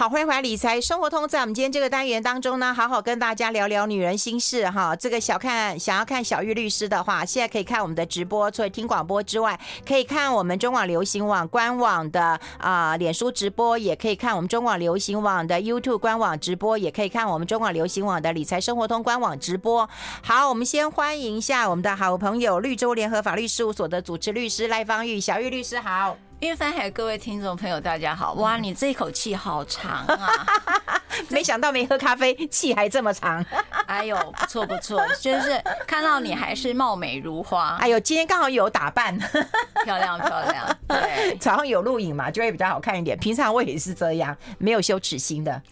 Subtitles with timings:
[0.00, 4.96] 好，欢迎回来理财生活通，在我们今天这个单元当中呢，好好跟大家聊聊女人心事哈。
[4.96, 19.86] 这个小看想要看小玉律师的话，现在可以看我们的直播，除了听广播之外，可以看我们中广流行网官网的啊、脸书直播，也可以看我们中广流行网的 YouTube 官网直播，也可以看我们中广流行网的理财生活通官网直播。
[20.22, 26.16] 好，我们先欢迎一下我们的好朋友绿洲联合法律事务所的主持律师赖芳玉，小玉律师好。
[26.40, 28.32] 韵芬还有各位听众朋友，大家好！
[28.34, 30.46] 哇，你这一口气好长啊！
[31.28, 33.44] 没想到没喝咖啡，气还这么长。
[33.86, 37.76] 哎呦，不错不错，就是看到你还是貌美如花。
[37.78, 39.18] 哎呦，今天刚好有打扮，
[39.84, 40.78] 漂亮漂亮。
[40.88, 43.18] 对，早上有录影嘛，就会比较好看一点。
[43.18, 45.62] 平常我也是这样，没有羞耻心的。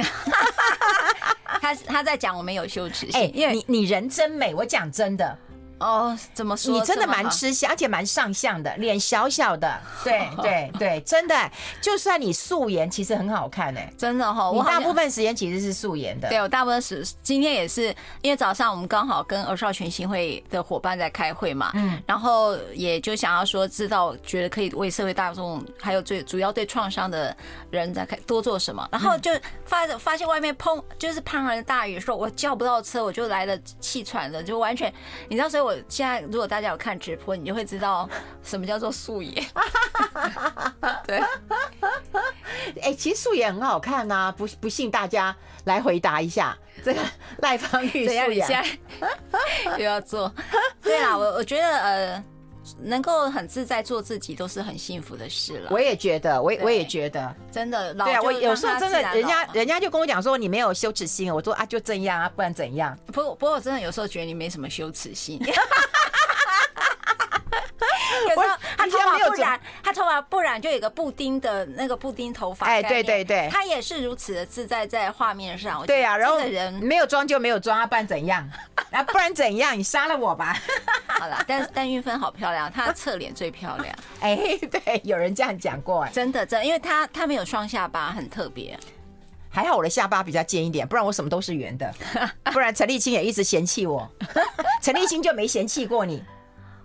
[1.62, 5.38] 他他在讲我没有羞耻心，哎，因为你你人真美，我讲真的。
[5.78, 6.72] 哦，怎么说？
[6.72, 14.50] 你真的蛮吃香，而且蛮上相的，脸小小的， 对对对，真的，就算你素颜，其实很好看哎，真的哈。
[14.50, 16.28] 我大部分时间其实是素颜的。
[16.28, 27.36] 对，我大部分时今天也是，因为早上我们刚好跟儿少全行会的伙伴在开会嘛，嗯，然后也就想要说，知道觉得可以为社会大众，还有最主要对创伤的
[27.70, 29.30] 人在开多做什么，然后就
[29.64, 34.92] 发发现外面砰，就是滂沱大雨，说我叫不到车，我就来了气喘了，就完全，
[35.28, 35.76] 你知道，所以我。
[35.88, 38.08] 现在如果大家有看直播，你就会知道
[38.42, 39.44] 什么叫做素颜。
[41.06, 41.18] 对，
[42.82, 47.00] 哎，其实素颜很好看呐、啊，不不信大家来回答一下这个
[47.38, 48.64] 赖芳玉素颜。
[49.78, 50.32] 又要做？
[50.82, 52.24] 对啊，我我觉得呃。
[52.80, 55.70] 能够很自在做自己，都是很幸福的事了。
[55.70, 57.94] 我也觉得，我我也觉得，真的。
[57.94, 61.32] 对啊，我有时候真的，人家人家就跟我讲说，你没有羞耻心。
[61.32, 62.96] 我说啊，就这样啊，不然怎样？
[63.06, 65.40] 不不过，我真的有时候觉得你没什么羞耻心。
[68.28, 72.66] 有时候他头发不染，他头发不染就有个布丁的那个布丁头发。
[72.66, 75.84] 哎，对对对，他也是如此的自在在画面上。
[75.86, 78.48] 对呀，然后人没有妆就没有妆啊，不然怎样？
[78.90, 79.78] 啊，不然怎样？
[79.78, 80.56] 你杀了我吧！
[81.06, 83.94] 好了，但但韵芬好漂亮，她的侧脸最漂亮。
[84.20, 84.36] 哎，
[84.70, 88.78] 对，有人这样讲过，哎，真的真的，因为她她没有双下巴，很特别。
[89.50, 91.92] 还好我的下巴比较尖一点，不然我什么都是圆的。
[92.52, 94.08] 不然陈立青也一直嫌弃我，
[94.82, 96.22] 陈立青就没嫌弃过你。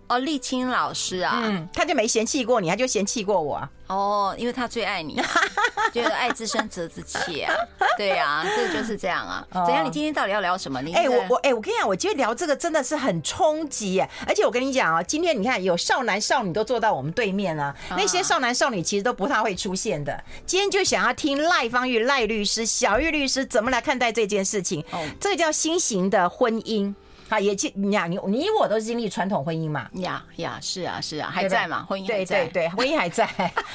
[0.08, 3.68] 哦，立青老师啊，嗯，他就没嫌弃过你，他就嫌弃过我。
[3.88, 5.22] 哦，因为他最爱你，
[5.94, 7.54] 觉得爱之深责之切啊。
[7.98, 9.46] 对啊，这就是这样啊。
[9.66, 9.86] 怎样？
[9.86, 10.82] 你今天到底要聊什么？
[10.82, 20.24] 你哎，我我哎，我跟你讲，我今天聊这个真的是很冲击，而且我跟你讲啊，今天你看有少男少女都坐到我们对面啊，那些少男少女其实都不太会出现的。
[20.46, 24.84] 今天就想要听赖芳玉赖律师、小玉律师怎么来看待这件事情。
[24.92, 26.94] 哦，这个叫新型的婚姻。
[27.34, 33.26] 啊，也经你呀，你你我都是经历传统婚姻嘛，呀呀，是啊是啊，还在嘛，婚姻对对对，婚姻还在，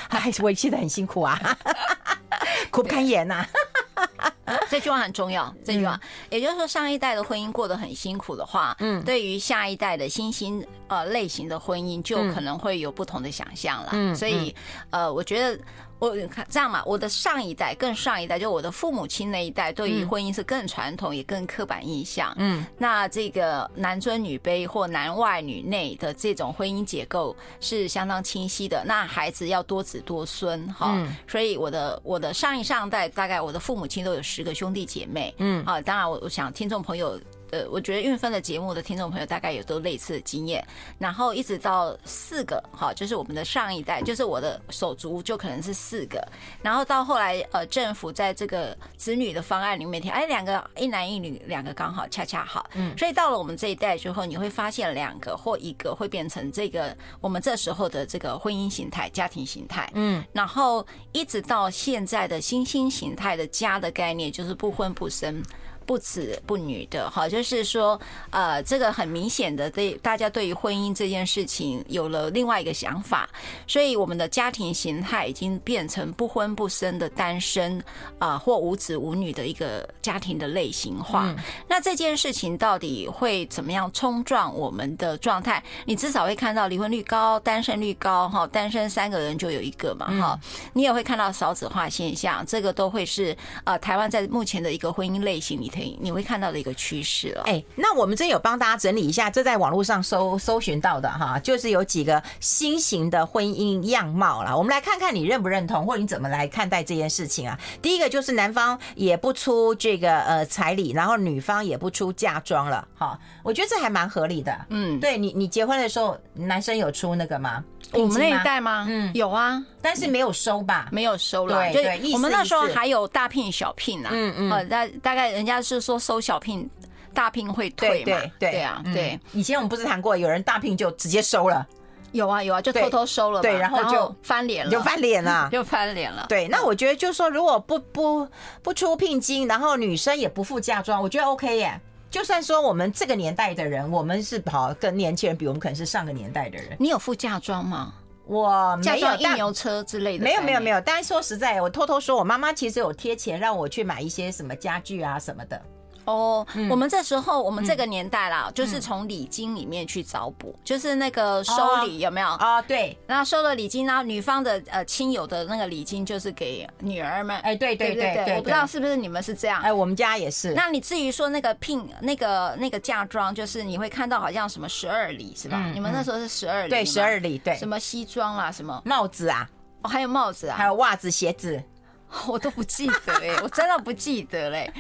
[0.08, 1.58] 还维系的很辛苦啊，
[2.70, 3.44] 苦不堪言呐。
[4.70, 13.88] 这句话很重要，这句话，也就是说，上一代的婚姻过得很辛苦的话，嗯，对于下一代的新兴呃类型的婚姻，就可能会有不同的想象了。
[13.92, 14.54] 嗯，所以
[14.91, 15.58] 呃，我觉得。
[15.98, 22.32] 我看这样嘛，我的上一代、更上一代，就我的父母亲那一代，对于婚姻是更传统，也更刻板印象。
[22.36, 28.84] 嗯，那这个男尊女卑或男外女内的这种婚姻结构是相当清晰的。
[28.86, 35.34] 那孩子要多子多孙，哈，所以我的我的上一上代，大概我的父母亲都有十个兄弟姐妹。
[35.38, 37.19] 嗯，啊，当然我我想听众朋友。
[37.50, 40.66] 呃，我觉得运分的节目的听众朋友大概有都类似的经验，
[40.98, 46.26] 然后一直到四个，好，就是我们的上一代，就是我的手足就可能是四个，
[46.62, 65.42] 然后到后来，呃，政府在这个子女的方案里面，哎，两个一男一女，两个刚好恰恰好，嗯，所以到了我们这一代之后，你会发现两个或一个会变成这个我们这时候的这个婚姻形态、家庭形态，嗯，然后一直到现在的新兴形态的家的概念，就是不婚不生。
[65.88, 73.26] 不子不女的哈，就是说，呃，这个很明显的对大家对于婚姻这件事情有了另外一个想法，
[73.66, 77.82] 所以我们的家庭形态已经变成不婚不生的单身
[78.19, 81.34] 啊，或无子无女的一个家庭的类型化。
[81.66, 85.65] 那这件事情到底会怎么样冲撞我们的状态？
[85.86, 90.39] 你至少会看到离婚率高、单身率高哈，单身三个人就有一个嘛哈，
[90.74, 93.34] 你也会看到少子化现象，这个都会是
[93.65, 95.78] 呃台湾在目前的一个婚姻类型里头。
[96.01, 97.42] 你会看到的一个趋势了。
[97.47, 104.57] 哎，那我们这有帮大家整理一下，这在网络上搜搜寻到的哈，就是有几个新型的婚姻样貌了。
[104.57, 107.59] 我们来看看你认不认同，或者你怎么来看待这件事情啊？
[107.80, 112.86] 第一个就是男方也不出这个呃彩礼，然后女方也不出嫁妆了。
[112.97, 114.66] 哈，我觉得这还蛮合理的。
[114.71, 117.63] 嗯，对你，你结婚的时候，男生有出那个吗？
[117.92, 118.84] 我们那一代吗？
[118.86, 120.89] 嗯，有啊，但是没有收吧？
[120.92, 121.72] 没有收了。
[121.72, 124.10] 对对，我们那时候还有大聘小聘啊。
[124.13, 124.51] 嗯嗯。
[124.51, 126.68] 呃，大大概人家是说收小聘，
[127.12, 128.04] 大聘会退嘛？
[128.04, 129.20] 对对对啊，对。
[129.32, 131.66] 以前我们不是谈过，有人大聘就直接收了。
[132.12, 133.42] 有啊有啊，就偷偷收了。
[133.42, 136.24] 对，然后就翻脸了，就翻脸了， 就翻脸了。
[136.28, 138.26] 对，那我觉得就是说，如果不不
[138.62, 141.78] 不出聘金，然后女生也不付嫁妆，我觉得 OK 耶。
[142.10, 146.74] 就算说我们这个年代的人，我们是好跟年轻人比，我们可能是上个年代的人。
[146.80, 147.92] 你有付嫁妆吗？
[148.28, 150.22] 我没有，印牛车之类的。
[150.22, 150.80] 没有没有没有。
[150.83, 155.60] 但是说实在，我偷偷说，我妈妈其实有贴钱让我去买一些什么家具啊什么的。
[156.09, 162.28] 哦，我们这时候，我们这个年代啦，就是从礼金里面去找补，就是那个收礼有没有？
[162.28, 167.37] 啊，对，然后收了礼金，然后女方的呃亲友的那个礼金就是给女儿们。
[167.41, 169.60] 哎，对对对对，我不知道是不是你们是这样？
[169.60, 170.55] 哎，我们家也是。
[170.55, 175.71] 那你至于说那个聘那个那个嫁妆，就是你会看到好像什么十二礼是吧？
[175.75, 179.47] 你们那时候是十二礼，对，十二礼，对，什么西装啊，什么帽子啊，
[179.83, 181.63] 哦，还有帽子啊，还有袜子、鞋子。
[182.27, 184.72] 我都不记得哎，我真的不记得嘞。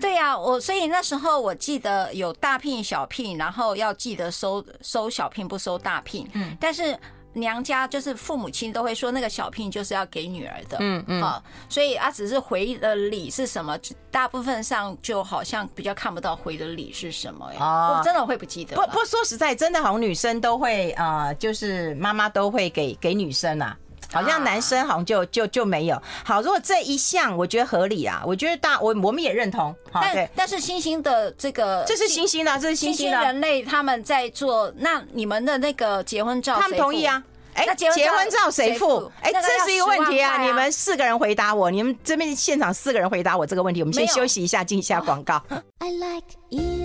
[0.00, 6.28] 对呀，我所以那时候我记得有大聘小聘，然后要记得收收小聘不收大聘。
[6.32, 6.98] 嗯，但是
[7.34, 10.76] 娘家就是父母亲都会说那个小聘就是要给女儿的。
[10.80, 13.78] 嗯嗯，啊，所以啊，只是回的礼是什么，
[14.10, 17.60] 大部分上就好像比较看不到回的礼是什么呀。
[17.98, 18.76] 我真的会不记得。
[18.76, 23.76] 不不说实在，真的好像女生都会啊，就是妈妈都会给给女生啊。
[24.12, 29.74] 好像男生好像就就就没有好，如果这一项我觉得合理啊，我觉得大我我们也认同。
[29.92, 34.72] 但但是星星的这个这是星星的，这是星星的人类他们在做。
[34.78, 37.22] 那你们的那个结婚照，他们同意啊？
[37.54, 39.10] 哎，结婚照谁付？
[39.20, 40.42] 哎，这是一个问题啊！
[40.42, 43.82] 你们四个人回答我，你们这边现场四个人回答我这个问题。
[43.82, 45.42] 我们先休息一下，进一下广告。
[45.80, 46.81] I like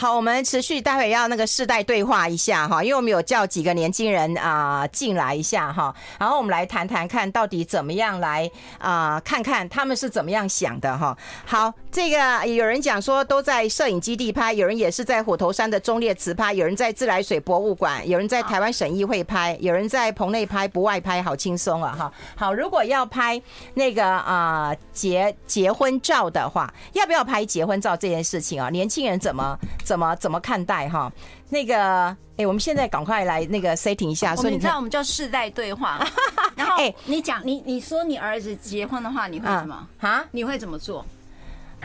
[0.00, 8.48] 好，我们持续，待会要那个世代对话一下哈，因为我们有叫几个年轻人啊进来一下哈，然后我们来谈谈看到底怎么样来
[8.78, 11.18] 啊看看他们是怎么样想的哈。
[11.44, 22.12] 好，这个有人讲说都在摄影基地拍，有人也是在虎头山的忠烈祠拍，有人在自来水博物馆，有人在台湾省议会拍，有人在棚内拍，不外拍，好轻松啊哈。
[22.36, 23.42] 好，如果要拍
[23.74, 28.70] 那个啊结结婚照的话，要不要拍结婚照这件事情啊？
[28.70, 29.58] 年轻人怎么？
[29.88, 31.10] 怎么怎么看待哈？
[31.48, 34.36] 那个，哎、欸，我们现在赶快来那个 setting 一下。
[34.36, 35.98] 所以你知道我们叫世代对话。
[36.54, 39.88] 然后，哎，你讲，你你说你儿子结婚的话，你会怎么？
[40.00, 40.22] 啊？
[40.32, 41.06] 你会怎么做？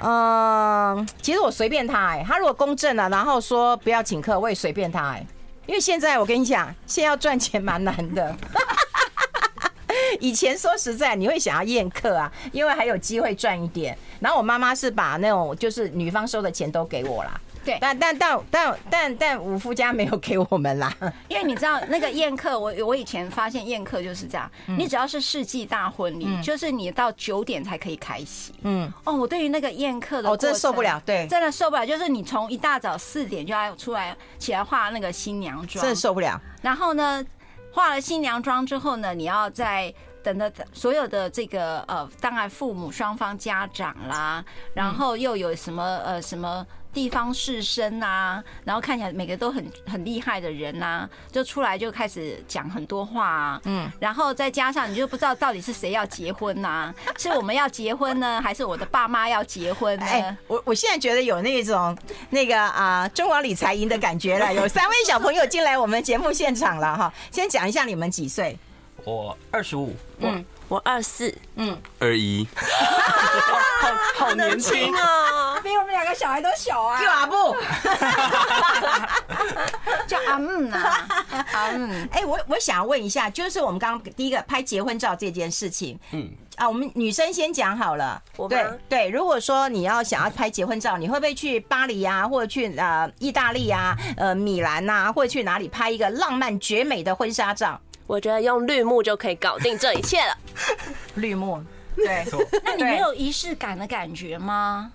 [0.01, 5.25] 嗯，其实我随便他，哎，他如果公正了，然后说不要请客，我也随便他，哎，
[5.65, 8.35] 因为现在我跟你讲，现在要赚钱蛮难的。
[10.19, 13.97] 以前说实在，你会想要宴客啊，因为还有机会赚一点。
[14.19, 17.39] 然后我妈妈是把那种就是女方收的钱都给我啦。
[17.63, 20.93] 对，但但但但但但五夫家没有给我们啦，
[21.29, 28.53] 因为你知道那个宴客，我我以前发现宴客就是这样，你只要是世纪大婚礼，就是你到九点才可以开席。
[28.63, 36.39] 嗯，哦，我对于那个宴客的，我真的受不了，对，真的受不了，就是你从一大早四点就要出来起来化那个新娘妆，真的受不了。
[36.61, 37.25] 然后呢，
[37.71, 39.93] 化了新娘妆之后呢，你要在。
[40.23, 44.41] 等的所有的这个呃，当然父母双方家长啦，
[44.73, 60.05] 然后又有什么呃什么地方士绅啊，然后看起来每个都很很厉害的人啊，就出来就开始讲很多话啊，嗯，然后再加上你就不知道到底是谁要结婚呐， 是我们要结婚呢，还是我的爸妈要结婚呢？
[60.05, 61.97] 哎，我我现在觉得有那种
[62.29, 68.57] 那个啊中广理财营的感觉了， 有三位小朋友进来我们节目现场了哈，先讲一下你们几岁。
[69.05, 72.47] 我二十五，嗯，我二四，嗯，二一，
[74.17, 77.55] 好年轻啊，比我们两个小孩都小啊，叫阿布，
[80.09, 81.07] 叫阿木啊，
[81.51, 97.79] 阿木，哎，我我想要问一下，就是我们刚刚第一个拍结婚照这件事情，嗯，啊，我们女生先讲好了，对对，如果说你要想要拍结婚照，你会不会去巴黎啊，或者去呃意大利啊，呃米兰呐，或者去哪里拍一个浪漫绝美的婚纱照？
[98.13, 100.37] 我觉得用绿幕就可以搞定这一切了。
[101.15, 101.59] 绿幕，
[101.97, 102.23] 对。
[102.63, 104.91] 那你没有仪式感的感觉吗？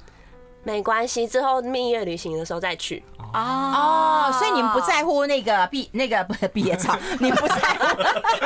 [0.63, 3.03] 没关系，之后蜜月旅行的时候再去。
[3.19, 7.97] 哦哦，所以你们不在乎那个毕那个不是毕业照， 你们不在乎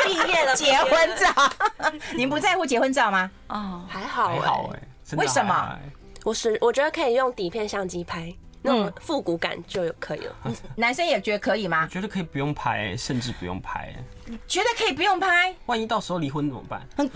[0.07, 1.52] 毕业的结婚照，
[2.17, 3.31] 你们不在乎结婚照吗？
[3.49, 4.81] 哦，还好，还好哎。
[5.19, 5.79] 为什么？
[6.25, 8.33] 我是我觉得可以用底片相机拍。
[8.62, 10.35] 那种复古感就有可以了。
[10.76, 11.87] 男生也觉得可以吗？
[11.88, 13.95] 觉得可以不用拍，甚至不用拍。
[14.47, 15.54] 觉得可以不用拍？
[15.66, 16.87] 万一到时候离婚怎么办？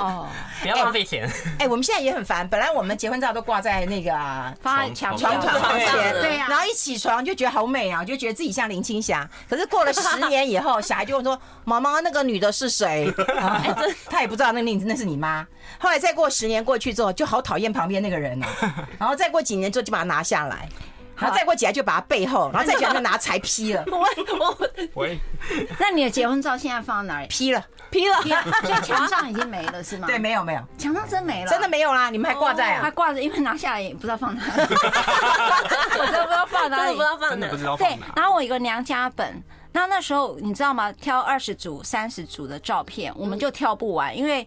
[0.00, 0.28] 哦，
[0.62, 1.30] 不要浪费钱。
[1.58, 4.12] 哎，我们现在也很烦，本来我们结婚照都挂在那个
[4.60, 9.28] 放在墙床床床前，对呀，然后一起床就觉得好美啊，就觉得自己像林青霞。
[9.48, 15.46] 可是过了十年以后，小孩就问说：“妈妈，那个女的是谁？” 哎，这他也不知道那那那是你妈。
[15.78, 18.46] 后来再过十年过去之后，就好讨厌旁边那个人了。
[18.98, 20.68] 然后再过几年之后，就把它拿下来。
[21.16, 23.84] 然后再过几来就把它背后，然后再几来就拿柴劈了。
[23.86, 23.98] 我
[24.38, 25.18] 我喂，
[25.78, 27.26] 那你的结婚照现在放在哪里？
[27.28, 28.20] 劈了，劈了，
[28.62, 30.06] 就墙上已经没了是吗？
[30.08, 32.10] 对，没有没有，墙上真没了，真的没有啦！
[32.10, 32.82] 你们还挂在啊？
[32.82, 34.50] 还挂着，因为拿下来也不知道放哪里，
[35.98, 37.56] 我真的不知道放哪里，不知道放哪真的不。
[37.56, 38.06] 知道对放哪，。
[38.16, 39.42] 然后我有一个娘家本，
[39.72, 40.92] 那那时候你知道吗？
[40.92, 44.46] 挑二十组、三十组的照片，我们就挑不完，因为。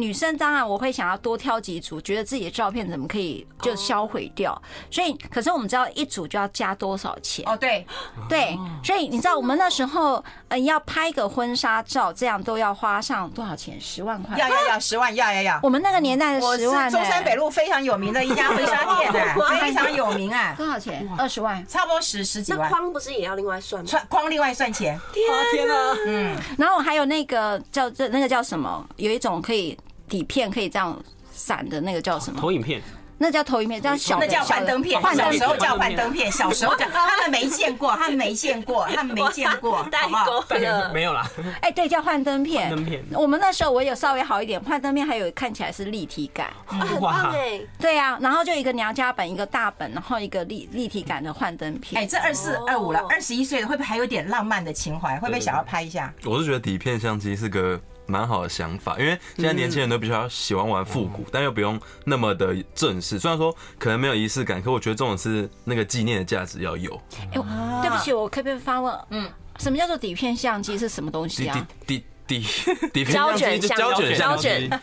[0.00, 7.86] 女生当然我会想要多挑几组，觉得自己的照片怎么可以就销毁掉，所以可是我们知道一组就要加多少钱哦，对，
[8.28, 13.78] 对，所以你知道我们那时候呃要拍个婚纱照，这样都要花上多少钱？
[13.80, 14.38] 十万块？
[14.38, 15.60] 要要要十万，要要要。
[15.62, 19.20] 我们那个年代的十万，中山北路非常有名的一家婚纱店 呢，
[19.60, 21.08] 非常有名啊， 多少钱？
[21.18, 21.66] 二十万。
[21.66, 22.68] 差不多十十几那万。
[22.70, 23.88] 框不是也要另外算吗？
[23.88, 25.74] 穿框另外算钱，天哪！
[26.06, 28.86] 嗯，然后还有那个叫这那个叫什么？
[28.96, 29.76] 有一种可以
[30.10, 31.02] 底片可以这样
[31.32, 32.38] 散的那个叫什么？
[32.38, 32.82] 投影片，
[33.16, 39.86] 那叫投影片，这样小的那叫幻灯片，幻灯片小时候叫幻灯片，小时候叫 他们没见过，他们没见过，他们没见过，
[40.92, 41.26] 没有啦，
[41.62, 42.68] 哎，对，叫幻灯片。
[42.68, 46.48] 幻灯片我们那时候我有稍微好一点，幻灯片还有看起来是立体感。
[46.66, 47.60] 啊很棒哎！
[47.78, 52.02] 对啊，然后就一个娘家本，一个大本，然后一个立立体感的幻灯片。
[52.02, 55.18] 哎，这二四二五了，二十一岁了，会不会还有点浪漫的情怀？
[55.18, 56.12] 会不会想要拍一下？
[56.24, 57.78] 我是觉得底片相机是个
[58.10, 63.18] 蛮好的想法，因为现在年轻人都比较喜欢玩复古，但又不用那么的正式。
[63.18, 67.00] 虽然说可能没有仪式感，可我觉得这种是那个纪念的价值要有。
[67.18, 68.98] 哎，对不起，我可不可以发问？
[69.10, 71.68] 嗯，什么叫做底片相机是什么东西底啊？
[71.86, 74.76] 底底底底片相机就胶卷相胶卷机，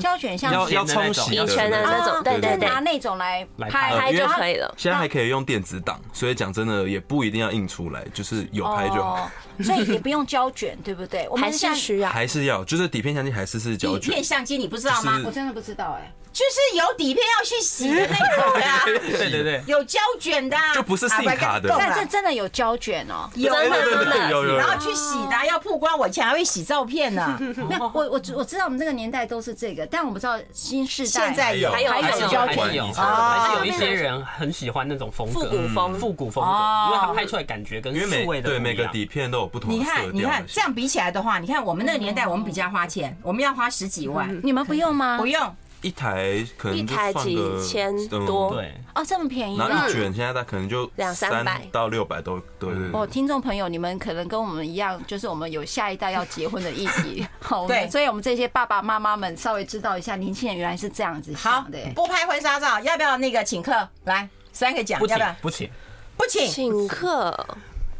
[0.00, 4.74] 胶卷相机要要冲洗的以前的那种，对对对，拿那种来来拍拍拍就可以了。
[4.76, 9.14] 现在还可以用电子档，所以讲真的也不一定要印出来，就是有拍就好。
[9.14, 11.28] 哦，所以也不用胶卷，对不对？
[11.28, 12.08] 我们还现在是需要。
[12.08, 14.24] 还是要，就是底片相机还是是胶卷底片。
[14.24, 15.20] 相机你不知道吗？
[15.24, 16.12] 我真的不知道哎。
[16.34, 21.68] 就是有底片要去洗的那种 呀，对对对，有胶卷的啊，就不是啊 SIM 卡的。
[21.78, 23.30] 但是跟你真的有胶卷哦。
[23.36, 25.96] 有真的有有有然后去洗的啊，要曝光。
[25.96, 27.38] 我以前还会洗照片呢，
[27.70, 31.70] 没有，我我我知道我们这个年代都是这个，但我不知道新世代现在有。
[31.70, 32.92] 还有还有还是有胶卷。
[32.92, 35.94] 还是有一些人很喜欢那种风格，复古风。
[35.94, 36.88] 复古风哦。
[36.90, 45.16] 格，因为它拍出来感觉跟因为数位的对每个底片都有不同你看，你看，这样比起来的话，你看我们那个年代，我们比较花钱，我们要花十几万，你们不用吗？
[45.16, 45.56] 不用。
[45.84, 49.92] 一台可能一台几千嗯多对，哦，这么便宜然后啊一！
[49.92, 51.60] 卷现在大概可能就两三百。
[51.70, 52.90] 到六百都对对。
[52.92, 57.86] 哦，听众朋友，你们可能跟我们一样，就是我们有下一代要结婚的议题， 好，对。
[57.90, 63.86] 所以我们这些爸爸妈妈们稍微知道一下，年轻人原来是这样子好想的。，不拍婚纱照，要不要那个请客？
[64.04, 64.26] 来？
[64.52, 65.36] 三个讲，不请要不要？
[65.42, 65.70] 不请，
[66.16, 66.48] 不请。
[66.48, 67.46] 请客。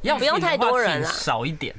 [0.03, 1.75] 要不用太多人啦请少一点，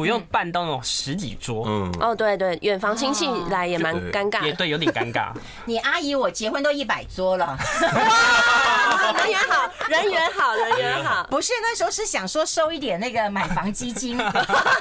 [0.00, 4.42] 不用办到那种十几桌，嗯，哦，对对，远房亲戚来也蛮尴尬。
[4.46, 5.30] 也对，有点尴尬。
[5.66, 7.54] 你阿姨我结婚都一百桌了，
[9.18, 11.26] 人缘好，人缘好，人缘好。
[11.30, 14.18] 不是那时候是想说收一点那个买房基金，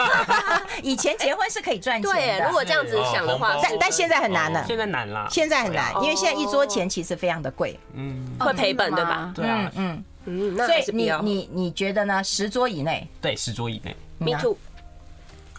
[0.81, 9.25] 以前结婚是可以赚钱如果这样子想的话哦，但但现在很难了，现在难了，现在很难，因为现在一桌钱其实非常的贵，嗯，会赔本对吧？
[9.25, 11.11] 哦对啊，嗯，嗯，那所以你。
[11.21, 12.23] 你你觉得呢？
[12.23, 14.55] 十桌以内，对，十桌以内，Me too，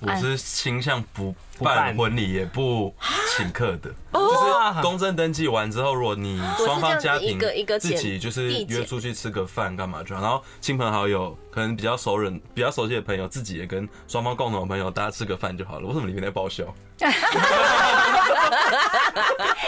[0.00, 2.94] 我是倾向不不办办婚礼也不
[3.36, 7.38] 请客的，哦就是公证登记完之后，如果你双方家庭
[7.78, 15.86] 自己就是约出去吃个饭干嘛就好，然后亲朋好友可能比较熟人、比较熟悉的朋友，自己也跟双方共同的朋友大家吃个饭就好了。
[15.86, 16.64] 为什么里面在报销？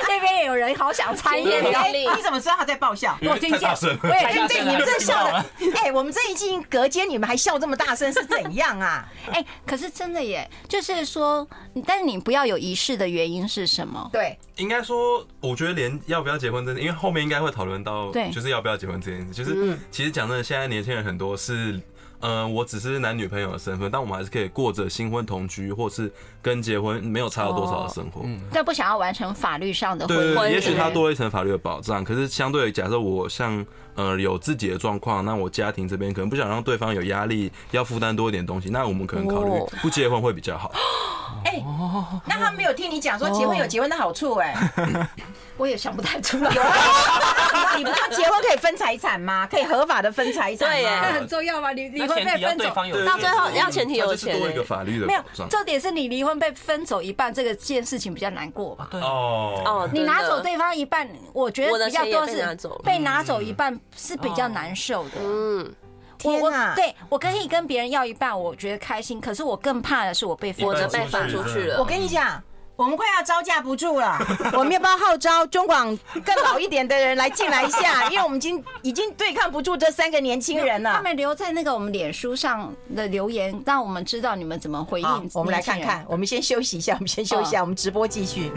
[0.08, 3.16] 那边也有人好想参与哎你怎么知道他在爆笑？
[3.22, 3.98] 因为太大声了。
[4.02, 5.44] 我也听对，太大声了你们这笑的，
[5.76, 9.08] 哎，我们这一进隔间，你们还笑这么大声，是怎样啊？
[9.32, 11.48] 哎，可是真的耶，就是说，
[11.86, 14.08] 但是你不要有仪式的原因是什么？
[14.12, 19.32] 对，应该说，我觉得连要不要结婚真的，因为后面应该会讨论到，对就是要不要结婚这件事。
[19.32, 21.80] 就是其实讲真的，现在年轻人很多是，
[22.20, 26.10] 呃，我只是男女朋友的身份，但我们还是可以过着新婚同居，或是
[26.40, 28.24] 跟结婚没有差了多少的生活。
[28.52, 30.50] 但不想要完成法律上的婚姻。
[30.50, 40.72] 也许他多了一层法律的保障，可是相对假设我像呃有自己的状况，那我家庭这边可能不想让对方有压力，要负担多一点东西，那我们可能考虑哦不结婚会比较好。
[41.44, 41.62] 哎，
[42.26, 44.54] 那他没有听你讲说结婚有结婚的好处，哎，
[45.56, 46.50] 我也想不太出来。
[47.76, 49.48] 你不说结婚可以分财产吗？
[49.50, 51.12] 可以合法的分财产对那？
[51.14, 51.72] 很重要吗？
[51.72, 55.22] 你离那前提要婚被分走，到最后要前提有它就是多一个法律的没有。
[55.48, 58.88] 重点是你离婚被分走一半，这个件事情比较难过吧？
[58.90, 65.16] 对哦哦，你拿走对方一半，我觉得比较多是被拿走被拿走一半是比较难受的。
[65.20, 65.74] 嗯，
[66.24, 69.20] 我我天哪对我可以跟别人要一半，我觉得开心。
[69.20, 71.78] 可是我更怕的是我被分我的走被放出去了。
[71.78, 72.42] 我跟你讲。
[72.74, 74.18] 我们快要招架不住了，
[74.54, 78.08] 我们要不要号召中广更老一点的人来进来一下？
[78.10, 80.94] 因为我们已经已经对抗不住这三个年轻人了。
[80.94, 86.04] 他们留在那个我们脸书上的留言，让我们知道你们怎么回好应。，我们来看看。
[86.08, 88.50] 我们先休息一下，我们先休息一下，我们直播继续。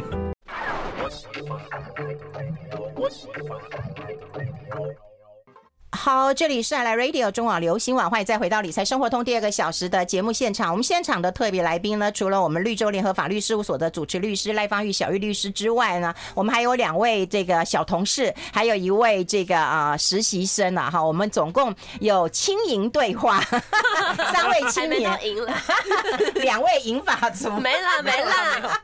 [6.06, 10.70] 好，这里是爱来 Radio 中网流行网，欢迎再回到理财生活通第二个小时的节目现场。
[10.70, 21.04] 我们现场的特别来宾呢，除了我们绿洲联合法律事务所的主持律师赖芳玉小玉律师之外呢，我们还有两位这个小同事，还有一位这个啊、呃、实习生啊哈。
[21.04, 23.42] 我们总共有青银对话，
[24.32, 25.58] 三位青年到，赢了，
[26.36, 28.80] 两位银法族，没了没了，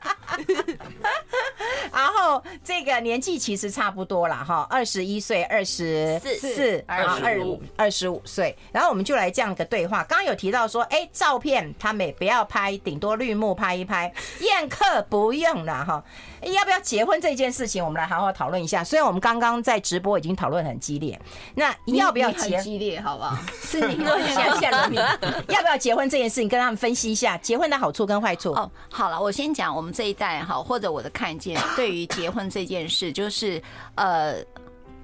[1.94, 6.84] 然后这个年纪其实差不多了哈，二十一岁、二十四、
[7.18, 10.04] 然后二五、二十五岁，然后我们就来这样一个对话。
[10.04, 16.04] 刚刚有提到说，哎，照片他们也不要拍，顶多绿幕拍一拍，宴客不用了哈。
[16.42, 18.84] 要不要结婚这件事情，我们来好好讨论一下。
[18.84, 21.20] 虽然我们刚刚在直播已经讨论很激烈，
[21.54, 22.58] 那要不要结？
[22.62, 23.38] 激烈，好不好？
[23.62, 24.96] 是你现现在你
[25.54, 28.52] 要不要结婚这件事情，跟他们分析一下结婚的好处跟坏处。
[28.54, 33.62] 哦，好了，我先讲我们这一代哈，或者我的看见，对于结婚这件事，就是
[33.96, 34.36] 呃，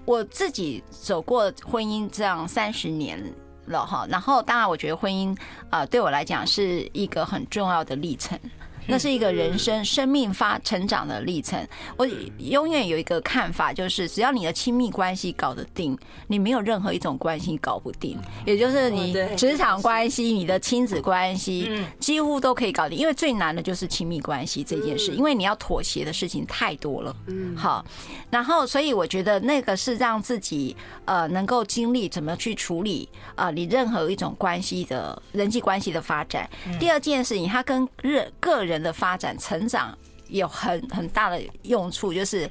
[0.08, 3.22] 我自己走过婚姻这样三十年
[3.66, 5.38] 了哈，然后当然我觉得婚姻
[5.70, 8.40] 啊、对我来讲是一个很重要的历程。
[8.88, 11.68] 那是一个人生生命发成长的历程。
[11.98, 12.06] 我
[12.40, 18.18] 永远有一个看法，就是只要你的亲密关系搞得定，你没有任何一种关系搞不定。
[18.46, 22.98] 也就是你职场关系、你的亲子关系，几乎都可以搞定。
[22.98, 27.16] 因为最难的就是亲密关系这件事，因为你要妥协的事情太多了。
[27.28, 27.86] 嗯，好，
[28.30, 36.50] 然后所以我觉得那个是让自己呃能够经历怎么去处理啊你任何一种关系的人际关系的发展。
[36.80, 38.77] 第二件事情，它跟人个人。
[38.82, 42.50] 的发展成长有很很大的用处，就是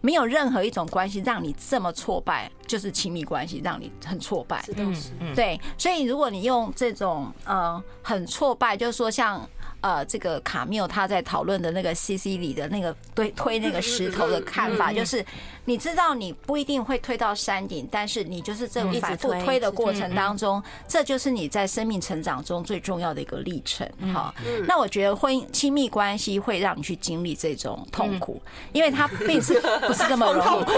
[0.00, 4.64] 没有任何一种关系让你这么挫败，就是亲密关系让你很挫败。
[4.76, 4.94] 嗯
[5.34, 9.48] 对，所以如果你用这种呃很挫败，就是说像
[9.80, 15.24] 呃这个卡缪他在讨论的那个 CC 里的那个推推那个石头的看法，就是
[15.64, 23.88] 你知道你不一定会推到山顶，但是你就是这种反复推的过程当中，这就是你在生命成长中最重要的一个历程。
[24.12, 24.34] 哈，
[24.66, 28.40] 那我觉得婚姻亲密关系会让你去经历这种痛苦，
[28.72, 30.66] 因为它并是不是这么容易。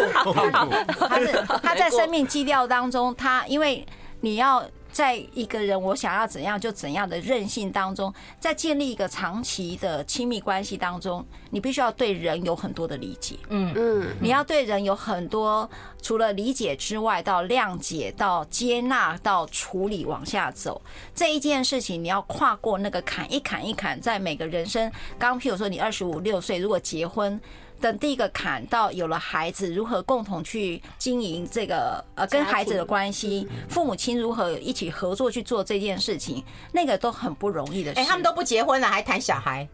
[1.08, 1.32] 他是
[1.62, 3.86] 他在生命基调当中，他因为
[4.20, 4.64] 你要
[4.98, 13.36] 在一个人我想要怎样就怎样的任性当中，在建立一个长期的亲密关系当中，你必须要对人有很多的理解。
[13.48, 15.70] 嗯嗯，你要对人有很多
[16.02, 20.82] 除了理解之外，到谅解、到接纳、到处理往下走
[21.14, 24.90] 这一件事情，你要跨过那个坎，一坎一坎，在每个人生。
[25.16, 27.40] 刚譬如说，你二十五六岁，如果结婚。
[27.80, 38.00] 等第一个坎到有了孩子，如何共同去经营这个呃跟孩子的关系，父母亲如何一起合作去做这件事情，那个都很不容易的事。
[38.00, 39.68] 哎，他们都不结婚了，还谈小孩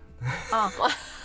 [0.50, 0.72] 啊，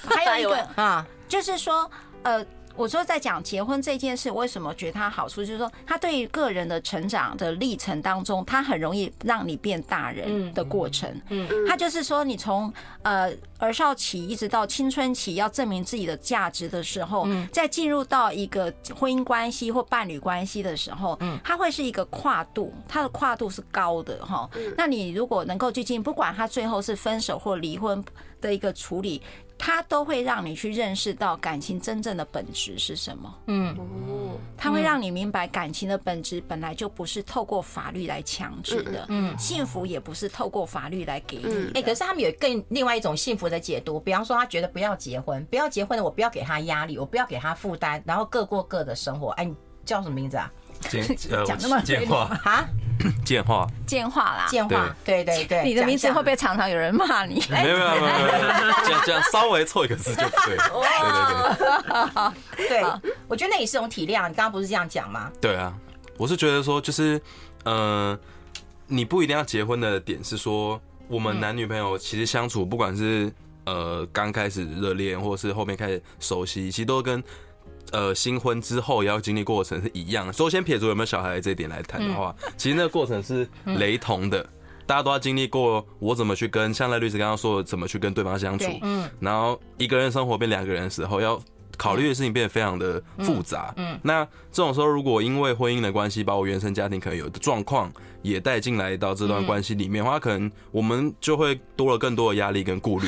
[0.04, 1.90] 还有一个 啊，就是说
[2.24, 2.46] 呃。
[2.76, 11.10] 我说，在讲结婚这件事，为什么觉得它好处，就是说，它对于个人的成长的历程当中，它很容易让你变大人的过程。
[11.30, 24.50] 嗯，它就是说，你从呃儿少期一直到青春期，要证明自己的价值的时候，再进入到一个婚姻关系或伴侣关系的时候，嗯，它会是一个跨度，它的跨度是高的哈。
[24.78, 28.02] 那你如果能够去进，不管他最后是分手或离婚
[28.40, 29.22] 的一个处理。
[29.62, 33.36] 它都会让你去认识到感情真正的本质是什么。
[33.48, 33.78] 嗯，
[34.58, 39.06] 它会让你明白感情的本质本来就不是透过法律来强制的。
[39.10, 41.72] 嗯，幸福也不是透过法律来给你。
[41.76, 49.32] 哎，可是他们有更另外一种幸福的解读，比方说他觉得不要结婚，不要结婚的，我不要给他压力，我不要给他负担，然后各过各的生活。
[49.32, 50.50] 哎，你叫什么名字啊？
[50.88, 52.66] 简 呃讲那么简化啊？
[53.24, 55.64] 简化简化啦，简化，对对对。
[55.64, 57.42] 你的名字会不会常常有人骂你？
[57.50, 60.58] 没有没有没有没有，这样这样稍微错一个字就不对。
[60.58, 60.68] 对
[62.58, 62.68] 对对。
[62.68, 62.84] 对，
[63.28, 64.28] 我觉得那也是种体谅。
[64.28, 65.32] 你刚刚不是这样讲吗？
[65.40, 65.74] 对啊，
[66.18, 67.22] 我是觉得说，就是
[67.64, 68.20] 呃，
[68.88, 73.32] 你不一定要结婚的点是说，我们男女朋友其实相处，不管是
[73.66, 77.24] 呃刚开始热恋，或是后面开始熟悉，其实都跟。
[77.92, 80.34] 呃新婚之后也要经历过程是一样的。
[80.34, 84.48] 首先撇除有没有小孩这一点来谈的话，其实那个过程是雷同的。
[84.86, 91.40] 大家都要经历过，我怎么去跟像赖律师刚刚说的，怎么去跟对方相处，嗯，然后一个人生活变两个人的时候，要
[91.78, 103.08] 考虑的事情变得非常的复杂，嗯，那这种时候如果因为婚姻的关系，把我原生家庭可能有的状况也带进来到这段关系里面的话，可能我们就会多了更多的压力跟顾虑，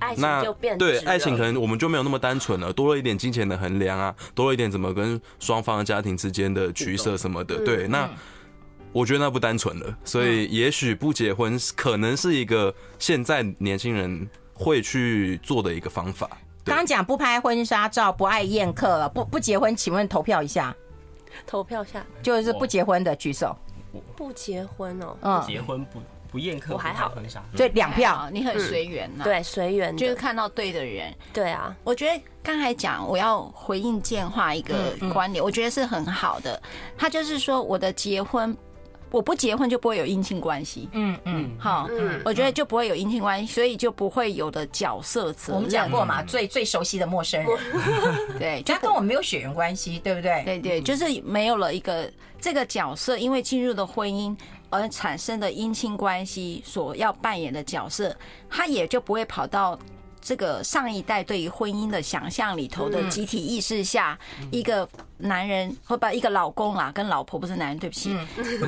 [0.00, 8.10] 爱情就变对爱情可能我们就没有那么单纯了，多了一点金钱的衡量啊，多了一点怎么跟双方的家庭之间的取舍什么的，对，那。
[8.92, 16.28] 我觉得那不单纯了，所以也许不结婚可能是一个现在年轻人会去做的一个方法。
[16.64, 20.74] 刚刚讲不拍婚纱照，不爱宴客了，不不结婚，请问投票一下，
[21.46, 23.56] 投票下就是不结婚的举手。
[24.16, 31.74] 不结婚哦，嗯，结婚不不宴客，我还好，婚纱，对，两票，你很随缘呐，对，随缘，就是看到对的人，对啊。
[31.84, 34.74] 我觉得刚才讲我要回应建华一个
[35.12, 36.60] 观点，我觉得是很好的，
[36.96, 38.56] 他就是说我的结婚。
[39.12, 45.56] 我不结婚就不会有姻亲关系，嗯嗯，好，嗯，我觉得就不会有姻亲关系，所以就不会有的角色责任。
[45.56, 47.58] 我们讲过嘛，最最熟悉的陌生人，
[48.38, 50.44] 对，他跟我们没有血缘关系，对不对？
[50.44, 52.08] 对对，就是没有了一个
[52.40, 54.32] 这个角色，因为进入的婚姻
[54.70, 58.16] 而产生的姻亲关系所要扮演的角色，
[58.48, 59.78] 他也就不会跑到。
[60.22, 64.18] 这个上一代对于婚姻的想象里头的集体意识下，
[64.50, 64.86] 一个
[65.20, 68.16] 男人或把一个老公啊跟老婆不是男人，对不起，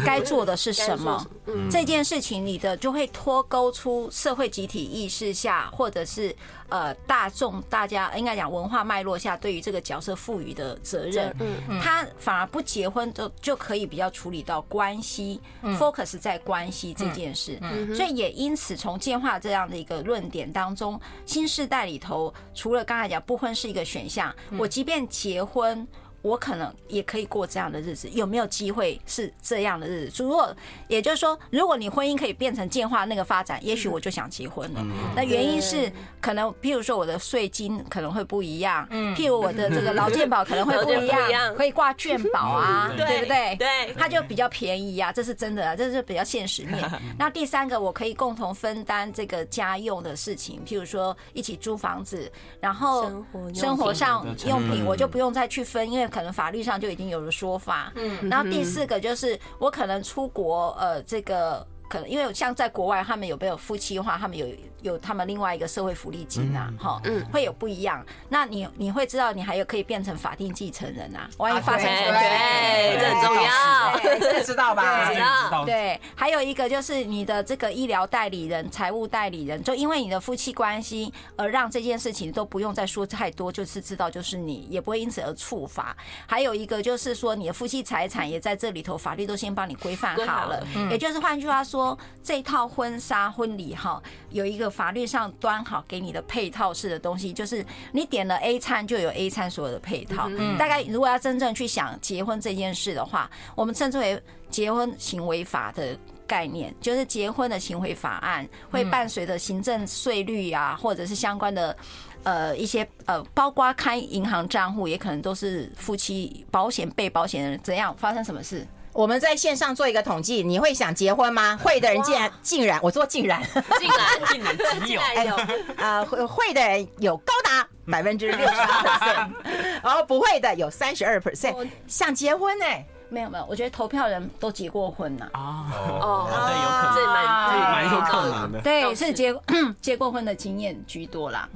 [0.05, 1.27] 该做的是什么？
[1.71, 6.35] 这件事情你的就会脱钩出社会集体意识下，或者是
[6.69, 11.35] 呃大众大家应该讲文化脉络下对于这个角色赋予的责任。
[11.81, 17.59] 他反而不结婚就就可以比较处理到关系，focus 在关系这件事。
[17.95, 25.87] 所以也因此从建化这样的一个论点当中，新世代里头，除了刚才讲不婚是一个选项，我即便结婚。
[26.23, 30.23] 我可能也可以过这样的日子，有没有机会是这样的日子？
[30.23, 30.55] 如果
[30.87, 34.81] 也就是说，如果你婚姻可以变成进化那个发展，也许我就想结婚了。
[35.17, 43.57] 那原因是可能，譬如说我的税金可能会不一样，譬如我的这个劳健保可能会 不一样，可以挂健保啊，对不对？
[43.57, 46.89] 对，它就比较便宜啊，这是真的啊，这是比较现实面。
[47.19, 52.31] 那第三个，我可以共同分担这个家用的事情，譬如说一起租房子，
[52.61, 53.11] 然后
[53.53, 56.12] 生活上用品我就不用再去分，因为。
[56.13, 61.67] 可能法律上就已经有了说法，嗯，然后第四个就是我可能出国，呃，这个。
[61.89, 64.47] 可能因为像在国外，他们有没有夫妻的话，他们有
[64.83, 68.05] 有他们另外一个社会福利金啊，哈，嗯，会有不一样。
[68.29, 75.11] 那你你会知道，你还有可以变成法定继承人啊，万一发生什么事，对，这很重要，这个知道吧？
[75.15, 75.65] 知道。
[75.65, 85.97] 对，还有一个就是你的这个医疗代理人、财务代理人，就因为你的夫妻关系而让这件事情都不用再说太多，就是知道就是你，也不会因此而处罚。
[86.27, 91.63] 还有一个就是说，你的夫妻财产也在这里头，法律都先帮你规范好了，也就是换句话。
[91.63, 100.29] 说这套婚纱婚礼哈，有一个法律上端好给你的配套式的东西，就是你点了 A 餐就有 A 餐所有的配套。
[100.31, 111.77] 嗯大概如果要真正去想结婚这件事的话，我们称之为结婚行为法的概念，就是结婚的行为法案会伴随着行政税率啊，或者是相关的
[112.23, 118.67] 呃一些呃，包括开银行账户，也可能都是夫妻保险被保险人怎样发生什么事。
[118.93, 121.59] 我们在线上做一个统计，你会想结婚吗？
[121.63, 123.43] 会的人竟然竟然，我说竟然
[123.79, 125.37] 竟然竟然只有 哎呦
[125.77, 129.31] 啊会会的人有高达百分之六十八 percent，
[129.83, 132.65] 然后不会的有三十二 percent 想结婚呢？
[133.09, 135.29] 没有没有，我觉得投票人都结过婚呐。
[135.35, 135.67] 哦
[136.01, 138.61] 哦，对，有可能，这蛮蛮有可能的。
[138.61, 139.35] 对，是结
[139.83, 141.49] 结过婚的经验居多啦。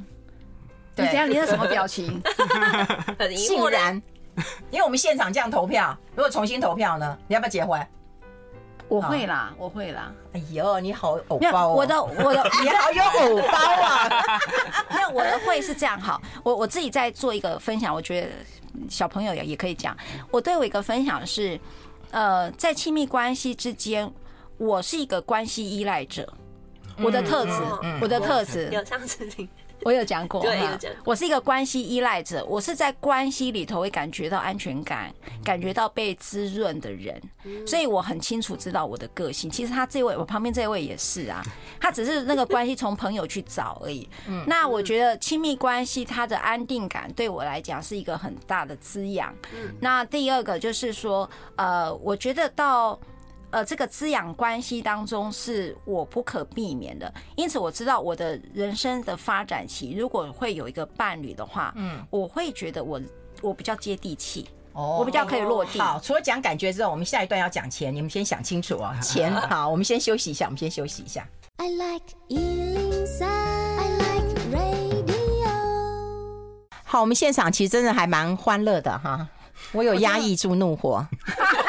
[0.96, 1.28] 你怎样？
[1.30, 2.22] 你是什么表情？
[3.18, 4.02] 很欣然。
[4.70, 7.18] 因为我们现场这样投票，如果重新投票呢？
[7.26, 7.84] 你要不要结婚？
[8.88, 10.12] 我会啦，我会啦。
[10.32, 11.74] 哎呦，你好偶包哦！
[11.74, 14.40] 我的我的 你好有偶包啊！
[14.90, 16.20] 那，我的会是这样哈。
[16.44, 18.28] 我我自己在做一个分享，我觉得
[18.88, 19.96] 小朋友也也可以讲。
[20.30, 21.58] 我对我一个分享是，
[22.12, 24.08] 呃，在亲密关系之间，
[24.56, 26.32] 我是一个关系依赖者。
[27.02, 27.52] 我的特质，
[28.00, 29.48] 我的特质有这样子听。
[29.86, 30.58] 我有讲过，对，
[31.04, 37.22] 我是一个关系依赖者，我是在关系里头会感觉到安全感，感觉到被滋润的人，
[37.64, 39.48] 所以我很清楚知道我的个性。
[39.48, 41.40] 其实他这位，我旁边这位也是啊，
[41.80, 44.08] 他只是那个关系从朋友去找而已。
[44.44, 49.32] 那我觉得亲密关系它的安定感对我来讲是一个很大的滋养。
[49.78, 52.98] 那第二个就是说，呃，我觉得到。
[53.56, 63.00] 呃，这个滋养关系当中是我不可避免的，因此我知道我的人生的发展期，如果会有一个伴侣的话，嗯，我会觉得我
[63.40, 64.46] 我比较接地气。
[64.74, 65.78] 哦，我比较可以落地。
[65.78, 68.94] 好，除了讲感觉之后，我们下一段要讲钱，你们先想清楚哦。
[69.00, 71.26] 钱， 好，我们先休息一下，我们先休息一下。
[71.56, 75.48] I like 103, I like radio。
[76.84, 79.26] 好，我们现场其实真的还蛮欢乐的哈，
[79.72, 81.06] 我有压抑住怒火。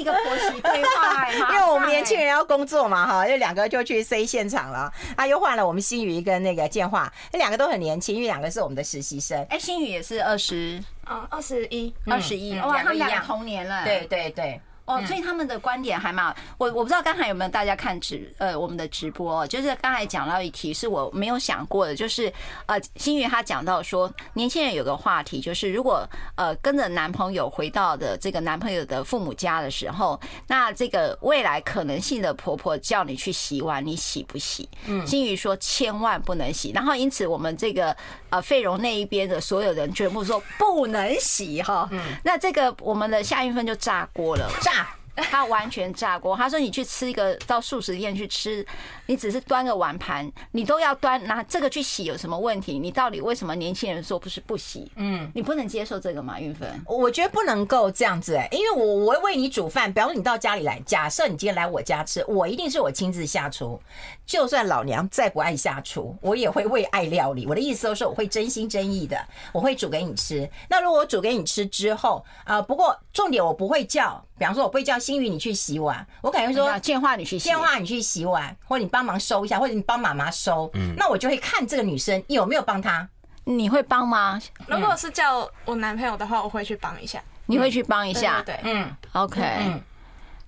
[0.00, 4.90] 是一个婆媳对话，因为我们年轻人要工作嘛，哈，就两个就去 C 现场了。
[5.16, 9.44] 啊，又换了我们新宇跟那个建华，那两个都很年轻，因为两个是我们的实习生。
[9.50, 13.84] 哎，新宇也是二十，嗯，二十一，二十一，哇，他们两个同年了。
[13.84, 14.60] 对对对。
[14.96, 16.34] 哦，所以他们的观点还蛮……
[16.58, 22.32] 我我不知道刚才有没有大家看直呃我们的直播，就是刚才讲到一题是我没有想过的，就是
[22.66, 34.68] 呃新宇他讲到说，年轻人有个话题就是，如果呃跟着男朋友回到的这个男朋友的父母家的时候，那这个未来可能性的婆婆叫你去洗碗，你洗不洗？
[34.86, 37.96] 嗯，新宇说千万不能洗，然后因此我们这个
[38.30, 44.88] 呃费荣那一边的所有人全部说不能洗哈，嗯，那这个我们的夏韵芬就炸锅了，炸。
[45.30, 46.36] 他完全炸锅。
[46.36, 48.66] 他说：“你去吃一个到素食店去吃，
[49.06, 52.78] 你只是端个碗盘，你都要端拿这个去洗，有什么问题？
[52.78, 54.90] 你到底为什么年轻人说不是不洗？
[54.96, 56.40] 嗯，你不能接受这个吗？
[56.40, 63.80] 韵芬，我觉得不能够这样子哎、欸，因为我我会为你煮饭，比方说你到家里来，假设你今天来我家吃，我一定是我亲自下厨，
[64.24, 67.46] 就算老娘再不爱下厨，我也会为爱料理。
[67.46, 69.18] 我的意思都是，我会真心真意的，
[69.52, 70.48] 我会煮给你吃。
[70.68, 80.70] 那如果我煮给你吃之后啊、呃，不过重点我不会叫。”比方说，我不会叫新宇你去洗碗，我可能会说建化你去洗，建化你去洗碗，或者你帮忙收一下，或者你帮妈妈收。
[80.72, 83.06] 嗯，那我就会看这个女生有没有帮她。
[83.44, 84.40] 你会帮吗？
[84.66, 87.22] 如果是叫我男朋友的话，我会去帮一下。
[87.44, 88.40] 你会去帮一下？
[88.40, 89.42] 对，嗯，OK。
[89.42, 89.82] 嗯，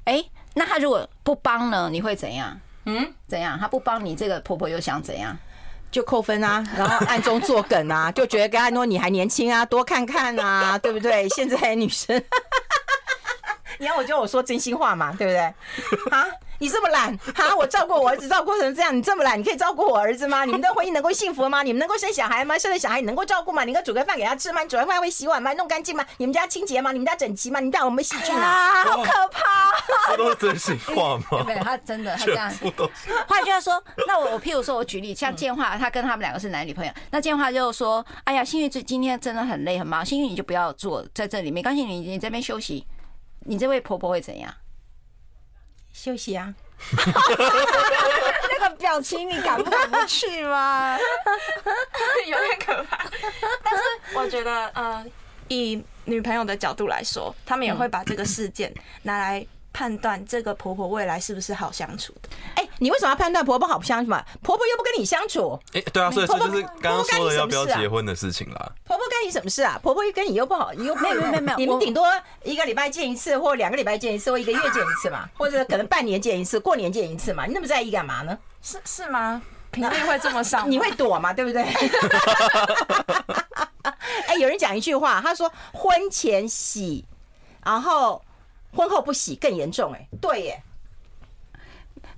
[0.05, 0.25] 哎，
[0.55, 1.91] 那他如果不帮呢？
[1.93, 2.59] 你会怎样？
[2.87, 3.59] 嗯，怎样？
[3.59, 5.37] 他不帮你，这个婆婆又想怎样？
[5.91, 11.29] 就扣分啊，然后暗中作梗啊，就觉得跟他说你还年轻啊，多看看啊，对不对？
[11.29, 12.17] 现在女生。
[13.83, 15.41] 你要我就我说真心话嘛，对不对？
[16.17, 16.25] 啊，
[16.59, 20.45] 你这么懒，啊，我照顾我儿子照顾成这样，你这么懒，你可以照顾我儿子吗？
[20.45, 21.65] 你们的婚姻能够幸福吗？
[21.65, 22.57] 你们能够生小孩吗？
[22.57, 23.65] 生了小孩你能够照顾吗？
[23.65, 24.63] 你能够煮个饭给他吃吗？
[24.63, 25.53] 你煮完饭会洗碗吗？
[25.55, 26.07] 弄干净吗？
[26.19, 26.93] 你们家清洁吗？
[26.93, 27.59] 你们家整齐吗？
[27.59, 28.85] 你们家有没有细菌啊？
[28.85, 29.73] 好可怕！
[30.13, 31.43] 这都是真心话吗？
[31.45, 32.49] 对，他真的他这样。
[33.27, 42.87] 换句话说，那我我譬如说我举例，像建华，他跟他们两个是男女朋友，那建华就说：“哎呀，幸运这今天真的很累很忙，幸运你就不要坐在这里，没关系，你你这边休息。”
[43.45, 44.53] 你这位婆婆会怎样？
[45.93, 46.55] 休息啊！
[48.51, 50.97] 那个表情，你敢不敢不去吗？
[52.27, 53.05] 有点可怕。
[53.63, 53.83] 但是
[54.17, 55.05] 我觉得，呃，
[55.49, 59.47] 以女朋友的角度来说，他们也会把这个事件拿来。
[59.73, 62.29] 判断这个婆婆未来是不是好相处的？
[62.57, 64.23] 哎，你为什么要判断婆婆好不相处嘛？
[64.43, 65.59] 婆婆又不跟你相处。
[65.73, 68.73] 哎，对啊，所以这就是刚刚说的要不要结婚的事情啦。
[68.85, 69.79] 婆婆干你什么事啊？
[69.83, 72.07] 婆婆又跟你又不好，你又没有没有没有，你们顶多
[72.45, 77.47] 一个礼拜见一次，或两个礼拜见一次，或一个月见一次嘛， 或者可能半年见一次，过年见一次嘛。
[77.47, 78.39] 你那么在意干嘛呢？
[78.61, 79.41] 是是吗？
[79.71, 80.69] 频率会这么上？
[80.71, 81.33] 你会躲嘛？
[81.33, 81.63] 对不对？
[84.27, 87.05] 哎，有人讲一句话，他说婚前喜，
[87.65, 88.23] 然后。
[88.75, 90.63] 婚后不洗更严重哎，对耶，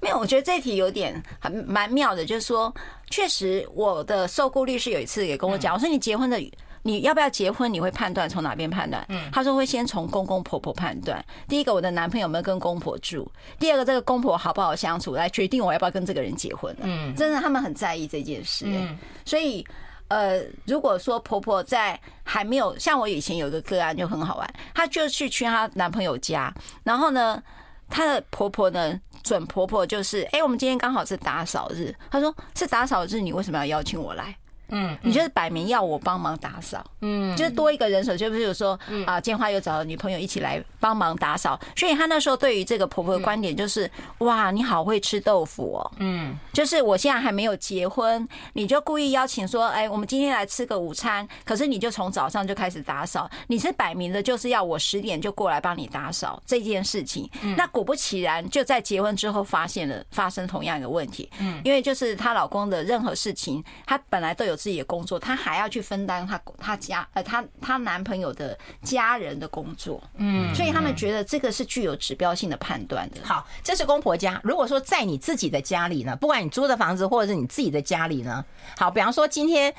[0.00, 2.72] 没有，我觉得这题有点很蛮妙的，就是说，
[3.10, 6.38] 确实我的受雇律师有一次也跟我讲，我说你结婚的
[6.82, 9.04] 你要不要结婚，你会判断从哪边判断？
[9.08, 16.76] 嗯，他说会先从公公婆婆判断，第一个我的男朋友有没有跟公婆住，第二个这个公婆好不好相处，来决定我要不要跟这个人结婚。
[16.82, 19.66] 嗯，真的他们很在意这件事，嗯，所以。
[20.14, 27.42] 呃，如果说婆婆在还没有像我以前有一个个案就很好玩，她就去去她男朋友家，然后呢，
[27.90, 34.36] 她的婆婆呢，准婆婆就是，哎，我们今天刚好是打扫日，她说是打扫日，你为什么要邀请我来？
[34.74, 64.58] 嗯，你就是摆明要我帮忙打扫，嗯，就是多一个人手，就比如说啊，建华又找了女朋友一起来帮忙打扫，所以他那时候对于这个婆婆的观点就是，哇，你好会吃豆腐哦，嗯，就是我现在还没有结婚，你就故意邀请说，哎，我们今天来吃个午餐，可是你就从早上就开始打扫，你是摆明的就是要我十点就过来帮你打扫这件事情，那果不其然，就在结婚之后发现了发生同样一个问题，嗯，因为就是她老公的任何事情，她本来都有。
[64.64, 73.20] 自己的工作，她还要去分担她她家呃她她男朋友的家人的工作，嗯，所以他们觉得这个是具有指标性的判断的。
[73.22, 74.40] 好，这是公婆家。
[74.42, 78.42] 如果说在你自己的家里呢，不管你租的房子或者是你自己的家里呢，
[78.78, 79.74] 好，比方说今天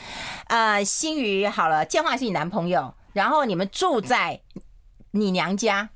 [0.49, 4.39] 呃新宇好了，建华是你男朋友，然后你们住在
[5.09, 5.89] 你娘家，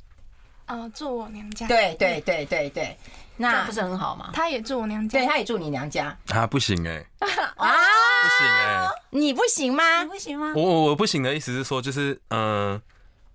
[0.66, 2.98] 呃，住我娘家，对对对对对。
[3.42, 4.30] 那不是很好吗？
[4.34, 7.06] 他也住我娘家，对，他也住你娘家，啊，不行哎，
[7.56, 7.74] 啊。
[8.22, 10.04] 不行哎，你不行吗？
[10.04, 10.52] 你不行吗？
[10.56, 12.82] 我我我不行的意思是说，就是嗯、呃，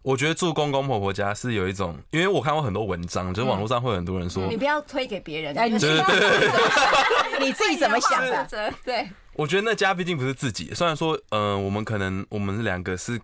[0.02, 8.46] 我觉得住公公婆婆家是有一种，因为我看过很多文章，就是网络上会有很多人说，你不要推给别人，哎，你对对对，你自己怎么想的？
[8.84, 13.18] 对，我觉得那家毕竟不是自己，虽然说，呃，我们可能我们两个是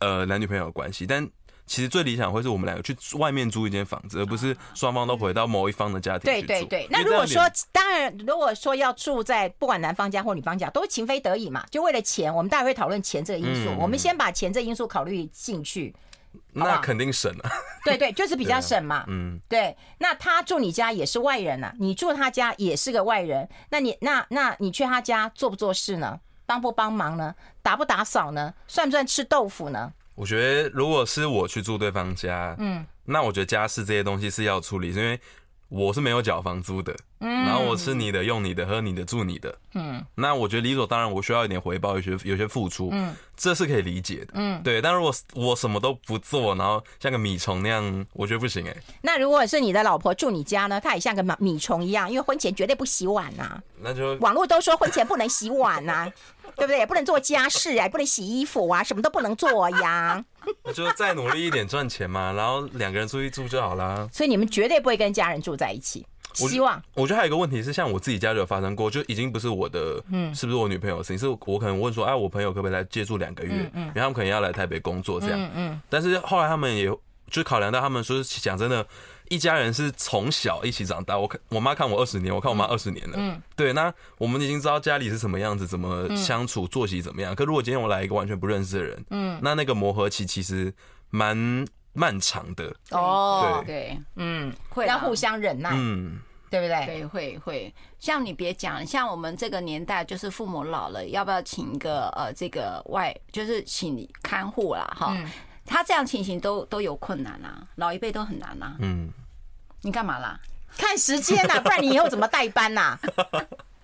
[0.00, 1.30] 呃男女朋友的关系，但。
[1.66, 6.24] 其实最理想会是我们两个去外面租一间房子，而不是双方都回到某一方的家庭。
[6.24, 6.86] 对对对。
[6.90, 13.74] 那如果说，当然，如果说要住在不管男方家或女方家，都是情非得已嘛，就为了钱，我们大概会讨论钱这个因素。
[13.78, 15.94] 我们先把钱这个因素考虑进去。
[16.52, 17.50] 那肯定省了。
[17.84, 19.04] 对对，就是比较省嘛。
[19.08, 19.40] 嗯。
[19.48, 19.76] 对。
[19.98, 23.48] 那他住你家也是外人呐，你住他家也是个外人。
[23.70, 26.20] 那你那那你去他家做不做事呢？
[26.44, 27.34] 帮不帮忙呢？
[27.62, 28.52] 打不打扫呢？
[28.68, 29.92] 算不算吃豆腐呢？
[30.14, 35.18] 我觉得，如果是我去住对方家，嗯，那我觉得家事这些东西是要处理，因为
[35.68, 44.80] 我是没有缴房租的，嗯，然后我吃你的、用你的、喝你的、住你的，嗯，那我觉得理所当然，我需要一点回报，有些有些付出，嗯，这是可以理解的，嗯，对。
[44.80, 48.82] 但如果我什么都不做，然后像个米虫那样，我觉得不行哎、欸。
[49.02, 50.80] 那如果是你的老婆住你家呢？
[50.80, 53.62] 她也像个米虫一样，因为婚前绝对不洗碗呐、啊。
[53.80, 56.12] 那就网络都说婚前不能洗碗呐、啊。
[56.56, 56.78] 对不对？
[56.78, 60.24] 也不能做家事啊，也不能洗衣服啊，什么都不能做呀。
[60.62, 64.08] 那就再努力一点赚钱嘛，然后两个人出去住就好啦。
[64.12, 66.06] 所以你们绝对不会跟家人住在一起。
[66.34, 67.02] 希望我。
[67.02, 71.18] 我觉得还有一个问题是，像我自己家就有发生过，就已经不是我的，嗯，是不是我女朋友的事情？
[71.18, 73.52] 是我可能问说，哎，我朋友可不可以来借住两个月？
[73.52, 75.38] 嗯，嗯，因为他们可能要来台北工作这样。
[75.40, 75.80] 嗯，嗯。
[75.88, 76.90] 但是后来他们也
[77.30, 78.86] 就考量到，他们说讲真的。
[79.28, 83.14] 一家人是从小一起长大，我看我妈看我二十年，我看我妈二十年了。
[83.16, 87.34] 嗯，对，那我们已经知道家里是什么样子，怎么相处，作息怎么样。
[87.34, 90.72] 可如果今天我来一个完全不认识的人，嗯，那那个磨合期其实
[91.10, 92.74] 蛮漫长的。
[92.90, 96.18] 哦，对，对，嗯，会要互相忍耐，嗯，
[96.50, 96.86] 对不对？
[96.86, 97.74] 对，会会。
[97.98, 105.16] 像你别讲，像我们这个年代，就是父母老了，要不要请一个呃这个外，就是请看护啦，哈。
[105.66, 108.76] 他这样情形都都有困难啊，老一辈都很难啊。
[108.80, 109.10] 嗯，
[109.82, 110.38] 你干嘛啦？
[110.76, 112.98] 看时间呐， 不然你以后怎么代班呐？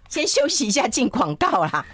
[0.09, 1.85] 先休息一下，进广告啦。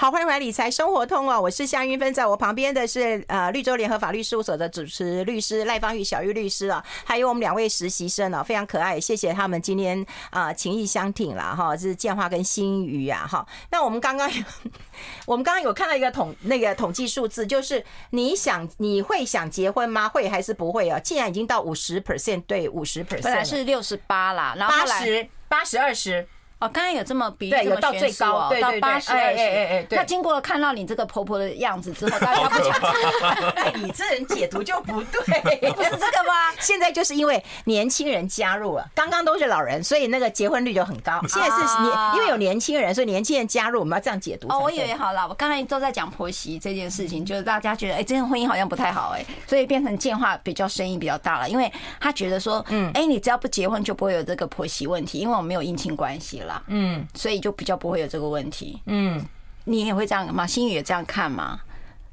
[0.00, 13.44] 好，欢迎回来理财生活通哦，我是夏云芬，在我旁边的是呃绿洲联合法律事务所的主持律师赖芳玉小玉律师啊，还有我们两位实习生啊，非常可爱，谢谢他们今天啊、呃、情意相挺了哈，这是建华跟新宇啊哈。
[13.72, 14.44] 那我们刚刚有
[15.26, 20.08] 我们刚刚有看到一个统那个统计数字，就是你想你会想结婚吗？
[20.08, 21.00] 会还是不会啊？
[21.00, 26.24] 既然已经到五十 percent 对五十 percent，本来是六十八啦，然后八十八十二十。
[26.60, 29.86] 哦，刚刚有这么比对，有到最高，对对对，到八十二十。
[29.90, 32.74] 那经过看到你这个婆婆的样子之后，大家 不讲，
[33.54, 35.22] 哎，你这人解读就不对，
[35.72, 36.52] 不是这个吗？
[36.58, 41.20] 现在就是因为年轻人加入了，刚刚都是老人，所以那个结婚率就很高。
[41.28, 44.48] 现在是年，因为有年轻人，所以年轻人加入，我们要这样解读。
[44.48, 57.06] 哦，我以为好了，我刚才都在讲婆媳这件事情，就是大家觉得，哎，这种婚姻好像不太好，哎，所以变成建化比较声音比较大了，因为他觉得说，嗯，哎，你只要不结婚就不会有这个婆媳问题，因为我们没有姻亲关系了，嗯。
[57.14, 58.80] 所以就比较不会有这个问题。
[58.86, 59.24] 嗯，
[59.64, 60.46] 你也会这样吗？
[60.46, 61.60] 心宇也这样看吗？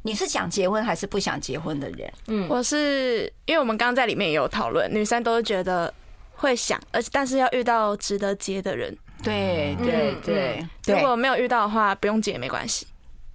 [0.03, 2.13] 你是想结婚还是不想结婚的人？
[2.27, 5.91] 嗯，我是因为我们刚刚在里面也有讨论，女生都觉得
[6.35, 8.95] 会想，而且但是要遇到值得结的人。
[9.23, 12.85] 对对对，如果没有遇到的话，不用结也没关系。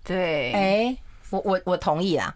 [0.05, 0.97] 对，哎，
[1.31, 2.33] 我我我同意啦。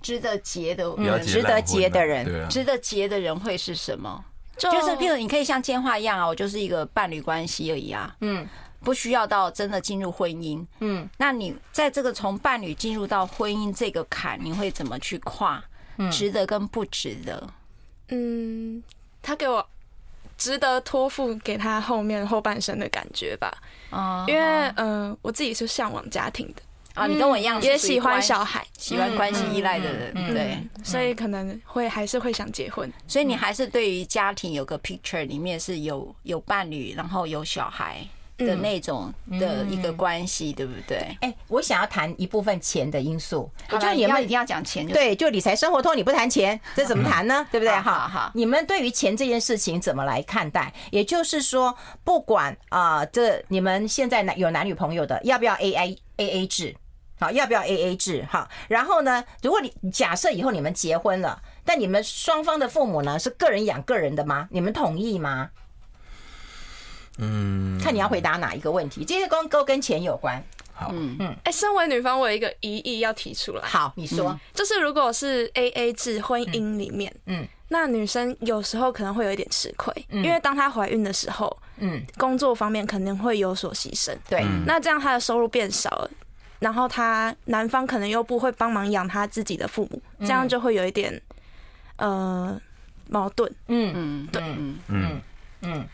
[0.00, 0.84] 值得结的，
[1.22, 4.24] 值得结的人，值得结的人会是什么？
[4.58, 8.16] 就是譬如你可以像建华一样啊，我就是一个伴侣关系而已啊。
[8.20, 8.46] 嗯。
[8.84, 15.60] 不需要到真的进入婚姻，嗯，那你在这个从伴侣进入到婚姻这个坎，你会怎么去跨？
[16.12, 17.48] 值得跟不值得？
[18.10, 18.80] 嗯，
[19.22, 19.66] 他给我
[20.38, 23.52] 值得托付给他后面后半生的感觉吧。
[23.90, 24.40] 啊，因为
[24.76, 26.62] 嗯、呃，我自己是向往家庭的
[26.96, 32.92] 啊，你跟我一样也喜欢小孩，喜欢关系依赖的人，对，所以可能会还是会想结婚。
[33.06, 38.04] 所以你还是对于家庭有个 picture，里面是有有伴侣，然后有小孩。
[38.38, 40.98] 的那种的一个关系，对不对？
[41.22, 43.50] 哎，我想要谈一部分钱的因素。
[43.66, 47.46] 就你们一定要讲钱，对，就理财生活通，你不谈钱，这怎么谈呢？
[47.50, 47.72] 对不对？
[47.72, 50.70] 哈，好，你们对于钱这件事情怎么来看待？
[50.90, 56.76] 也就是说，不管啊，这你们现在男有男女朋友的，要不要 A A A A 制？
[57.18, 58.26] 好，要不要 A A 制？
[58.30, 64.48] 好，然后呢，如果你假设以后你们结婚了，但你们双方的父母呢是个人养个人的吗？
[64.50, 65.50] 你们同意吗？
[67.18, 70.42] 嗯，看你要回答哪一个问题，这些跟都跟钱有关。
[70.74, 73.62] 好，嗯嗯，哎，身为女方，我有一个疑义要提出来。
[73.62, 84.14] 好，你说，就是如果是 A A 制婚姻里面，嗯，那女生有时候可能会有一点吃亏，嗯因为当她怀孕的时候，嗯，工作方面肯定会有所牺牲。
[84.28, 86.10] 对，那这样她的收入变少了，
[86.58, 91.20] 然后他男方可能又不会帮忙养他自己的父母，这样就会有一点
[91.96, 92.60] 呃
[93.08, 93.50] 矛盾。
[93.68, 94.42] 嗯嗯，对。
[94.42, 95.20] 嗯，嗯，
[95.62, 95.88] 嗯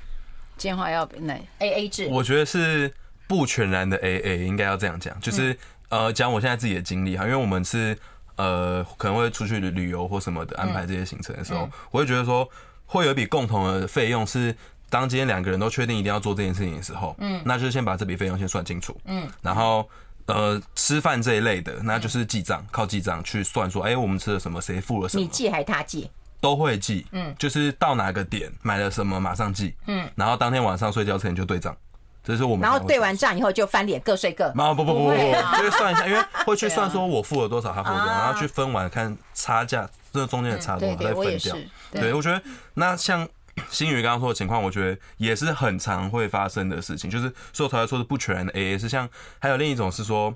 [0.56, 2.92] 建华要那，A A 制，我觉得是
[3.26, 5.56] 不全然的 A A，应该要这样讲，就是
[5.88, 7.98] 呃，讲我现在自己的经历哈，因为我们是
[8.36, 12.48] 呃可能会出去旅游或什么的，安排这些行程的时候，我会觉得说
[12.86, 14.54] 会有一笔共同的费用是。
[14.90, 19.88] 当今天两个人都确定一定要做这件事情的时候，嗯，那就是先把这笔费用先算清楚，嗯，然后
[20.26, 26.10] 呃吃饭这一类的，那就是记账，靠记账去算说，哎，我们吃了什么，谁付了什么，你记还是他记？
[26.40, 31.76] 都会记，嗯，就是到哪个点买了什么马上记，嗯，然后当天晚上睡觉前就对账，
[32.24, 32.62] 这是我们。
[32.62, 34.50] 然后对完账以后就翻脸，各睡各。
[34.50, 41.56] 不不不不不，会算一下，因为会去算说我付了多少，他付了多少，啊然后去分完看差价，这中间的差多少再分掉。
[41.92, 42.42] 对，我觉得
[42.74, 43.28] 那像
[43.70, 50.34] 新宇刚刚说的情况，我觉得也是很常会发生的事情，就是所以我才会说是不全然的 AA，是像还有另一种是说，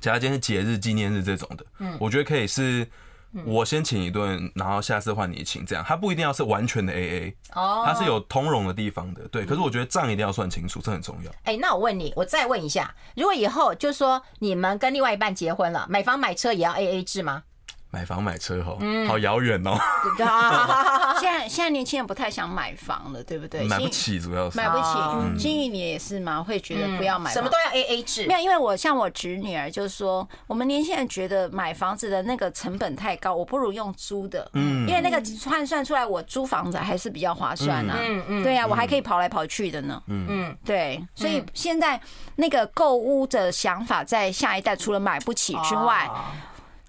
[0.00, 2.86] 假如今天是节日纪念日这种的，嗯，我觉得可以是
[3.44, 9.44] 我先请一顿，然后下次换你请，这样，它不一定要是完全的 AA，哦它是有通融的地方的，对。
[9.44, 11.30] 可是我觉得账一定要算清楚，这很重要。
[11.44, 17.42] 哎，那我问你，我再问一下，如果以后就说你们跟另外一半结婚了，买房买车也要 A A 制吗？
[17.90, 19.78] 买房买车吼，好遥远哦，
[20.16, 20.26] 对。
[20.26, 23.64] 啊， 现在现在年轻人不太想买房了，对不对？
[23.66, 24.58] 买不起，主要是。
[24.58, 25.42] 买不哦起。
[25.42, 26.42] 金宇你也是吗？
[26.42, 28.26] 会觉得不要买房，什么都要 A A 制。
[28.26, 28.34] 没。
[28.34, 40.26] 有，因为我像我侄女儿就是说，我们年轻人觉得买房子的那个成本太高，我不如用租的，嗯，因为那个换算出来，我租房子还是比较划算啊，嗯嗯对呀，我还可以跑来跑去的呢，嗯。
[40.28, 41.98] 嗯，对，所以现在
[42.36, 46.20] 那个购屋的想法，在下一代除了买不起之外，哦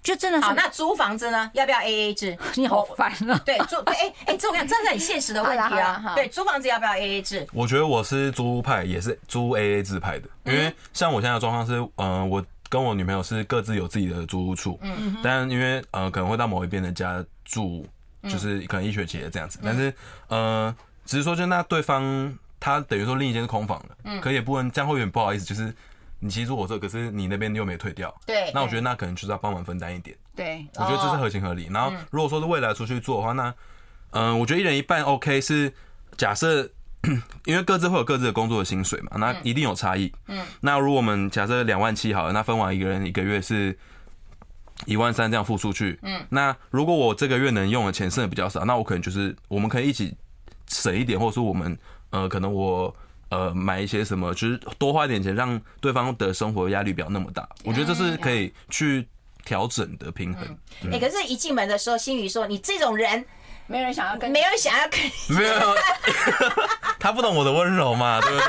[0.02, 1.50] 就真的好，那租房子呢？
[1.52, 2.36] 要不要 A A 制？
[2.56, 6.00] 你好烦啊，对，租对，哎哎，这我讲这是很现实的问题啊。
[6.02, 7.46] 好对，租房子要不要 A A 制？
[7.52, 17.86] 我觉得我是租屋派，也是租 AA 制派的，因为像我现在的状况是，嗯、呃，我跟我女朋友是各自有自己的租屋处，嗯，但因为呃可能会到某一边的家住，
[18.22, 19.92] 就是可能一学期的这样子，但是
[20.28, 20.74] 呃，
[21.04, 25.74] 只是说就那对方他等于说另一间是空房的，嗯，可也不能这样会有点不好意思，就是
[26.22, 30.14] 你其实住我这，可是你那边又没退掉，对那我觉得那可能就是要帮忙分担一点。
[30.36, 31.68] 对，我觉得这是合情合理。
[31.72, 33.54] 然后如果说是未来出去做的话，那
[34.10, 35.72] 嗯，我觉得一人一半 OK 是
[36.18, 36.68] 假设，
[37.46, 40.12] 因为各自会有各自的工作的薪水嘛，那一定有差异。
[40.26, 43.76] 嗯，那如果我们假设两万七好了，那分完一个人一个月是
[44.84, 45.98] 一万三这样付出去。
[46.02, 50.14] 嗯，那如果我这个月能用的钱剩的比较少，那我可能就是我们可以一起
[50.66, 51.78] 省一点，或者说我们
[52.10, 52.94] 呃可能我。
[53.30, 57.48] 呃，买一些什么，就是多花一点钱，让对方的生活压力不要那么大。
[57.64, 59.08] 我觉得这是可以去
[59.44, 60.58] 调整的平衡。
[60.92, 63.24] 哎，可是，一进门的时候，心宇说：“你这种人，
[63.68, 65.10] 没人想要跟，没有人想要跟你。
[65.28, 65.74] 没有，
[66.98, 68.46] 他不懂我的温柔嘛，对不对？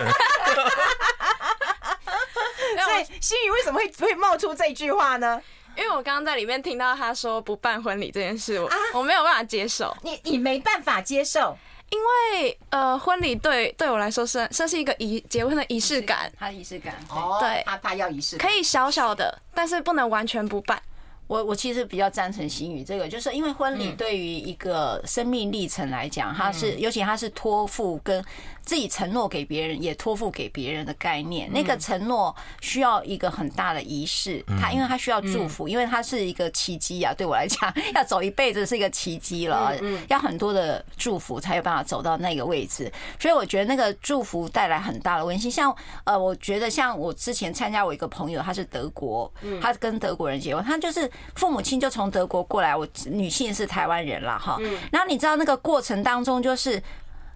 [2.84, 5.40] 所以，心宇为什么会会冒出这句话呢？
[5.78, 9.96] 因为我刚刚在里面听到他说不办婚礼这件事，我我没有办法接受。
[10.02, 11.58] 你你没办法接受，
[11.92, 16.96] 因为呃，婚礼对对我来说是算是一个仪结婚的仪式感，他的仪式感。
[17.10, 17.62] 哦对。
[17.66, 20.82] 他他要仪式感，可以小小的，但是不能完全不办。
[21.28, 28.22] 我我其实比较赞成新宇这个，就是因为婚礼对于一个生命历程来讲，它是尤其它是托付跟
[28.64, 31.52] 自己承诺给别人，也托付给别人的概念。
[31.52, 37.14] 那个承诺需要一个很大的仪式，它因为它需要祝福，因为它是一个奇迹啊。
[37.14, 39.74] 对我来讲， 要走一辈子是一个奇迹了，
[40.08, 42.92] 要很多的祝福才有办法走到那个位置。
[43.20, 45.52] 所以我觉得那个祝福带来很大的温馨。
[45.52, 49.32] 像呃，我觉得像我之前参加我一个朋友，他是德国，
[49.62, 51.10] 他跟德国人结婚，他就是。
[51.36, 54.60] 父母亲就从德国过来，我女性是台湾人了，哈。
[54.92, 56.82] 然后你知道那个过程当中，就是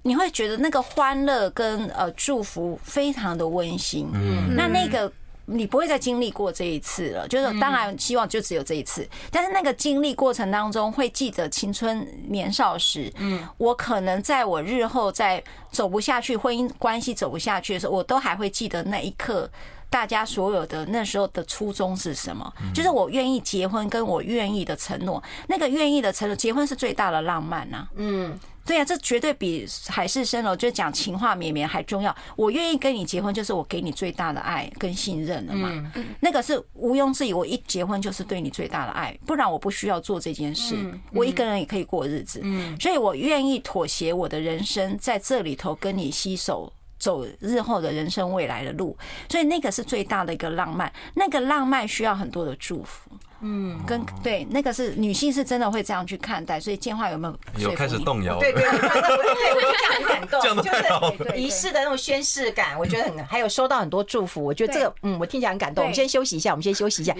[0.07, 4.07] 你会觉得那个欢乐跟呃祝福非常的温馨。
[4.13, 5.11] 嗯，那那个
[5.45, 13.11] 你不会再经历过这一次了，就是当然希望就只有这一次，但是那个经历过程当中会记得青春年少时。
[13.17, 19.49] 嗯，我可能在我日后在走不下去，婚姻关系走不下去的时候，我都还会记得那一刻。
[19.87, 22.51] 大家所有的那时候的初衷是什么？
[22.73, 25.23] 就是我愿意结婚，跟我愿意的承诺。
[25.47, 27.87] 那个愿意的承诺，结婚是最大的浪漫呐。
[27.95, 32.13] 嗯，对啊，这绝对比海市蜃楼就讲情话绵绵还重要。
[32.35, 35.91] 我愿意跟你结婚，就是我给你最大的爱跟信任了嘛。
[36.19, 40.75] 那个是毋庸置疑，我一结婚就是对你最大的爱，不然我不需要做这件事。
[41.11, 42.39] 我一个人也可以过日子。
[42.43, 46.73] 嗯，所以我愿意妥协我的人生，在这里头跟你携手。
[46.97, 48.97] 走日后的人生未来的路，
[49.29, 50.91] 所以那个是最大的一个浪漫。
[51.13, 53.09] 那个浪漫需要很多的祝福，
[53.41, 56.59] 嗯，跟对那个是女性是真的会这样去看待。
[56.59, 58.39] 所以建华有没有有开始动摇？
[58.39, 65.83] 对对对，对，我就这样很感动， 就是仪式的那种宣誓感，我觉得很，还有收到很多祝福，我觉得这个嗯，我听起来很感动。
[65.83, 67.15] 我们先休息一下，我们先休息一下。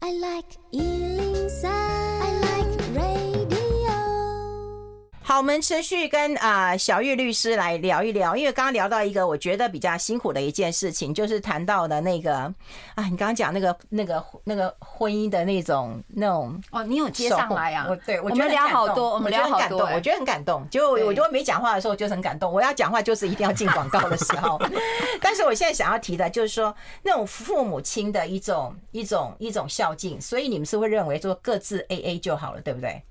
[0.00, 0.48] I like
[5.28, 12.34] 好，我们持续跟啊小玉律师来聊一聊，因为刚刚聊到一个我觉得比较辛苦的一件事情，就是谈到的那个
[12.94, 17.84] 啊，你刚刚讲那个那个那个婚姻的那种那种哦，你有接上来啊？
[17.90, 20.66] 我对我觉得聊好多，我们聊好多，我觉得很感动。
[20.70, 24.58] 就我就没讲话的时候就很感动，我要讲话就是一定要进广告的时候。
[25.20, 33.02] 但是我现在想要提的就是说，那种父母亲的一种一种一种孝敬，所以你们是会认为说各自 AA 就好了，对不对？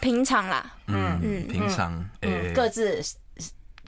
[0.00, 3.02] 平常啦，嗯嗯，平常，嗯，各自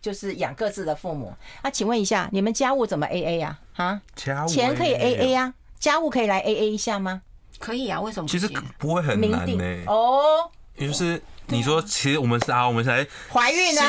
[0.00, 1.34] 就是养各自的父母。
[1.62, 3.58] 那请问一下，你们家务怎么 A A 呀？
[3.76, 5.52] 啊，家务钱可以 A A 呀？
[5.78, 7.22] 家务可以来 A A 一下吗？
[7.58, 8.28] 可以啊，为什么？
[8.28, 8.48] 其实
[8.78, 9.84] 不会很难呢。
[9.86, 13.82] 哦，也就是你说，其实我们是啊，我们来怀孕呢，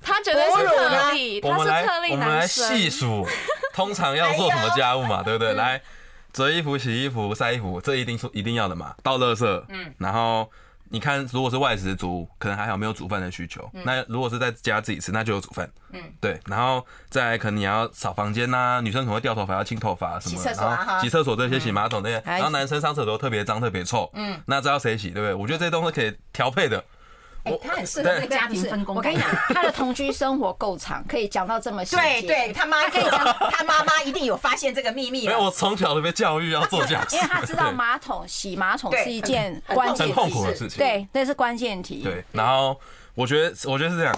[0.00, 3.26] 他觉得是特例，我们来我们来细数，
[3.74, 5.52] 通常要做什么家务嘛，对不对？
[5.54, 5.80] 来
[6.32, 8.94] 折衣服、洗衣服、晒衣服，这一定是一定要的嘛。
[9.02, 10.50] 倒垃圾，嗯，然后。
[10.88, 13.68] 你看，如果是外食族，可能还好没有煮饭的需求。
[13.74, 15.68] 嗯、那如果是在家自己吃，那就有煮饭。
[15.92, 16.38] 嗯，对。
[16.46, 20.52] 然后再，可能你要扫房间呐、啊，女生可能会掉头发，要清头发什么的。
[20.52, 22.22] 然后洗厕所这些，洗马桶这些。
[22.24, 24.10] 然后男生上厕所特别脏、特别臭。
[24.14, 25.34] 嗯，那知道谁洗，对不对？
[25.34, 26.84] 我觉得这些东西可以调配的。
[27.46, 28.96] 欸、他很适合那家庭分工。
[28.96, 31.96] 我跟你讲，他的同居生活够长，可以讲到这么细。
[31.96, 35.26] 对对，他妈可以讲，他妈妈一定有发现这个秘密。
[35.26, 40.78] 没有我从小就被教育要做这样，因为他知道马桶洗马桶是一件关键、很痛苦的事情。
[40.78, 42.02] 对，那是关键题。
[42.02, 42.78] 对，然后
[43.14, 44.14] 我觉得，我觉得是这样。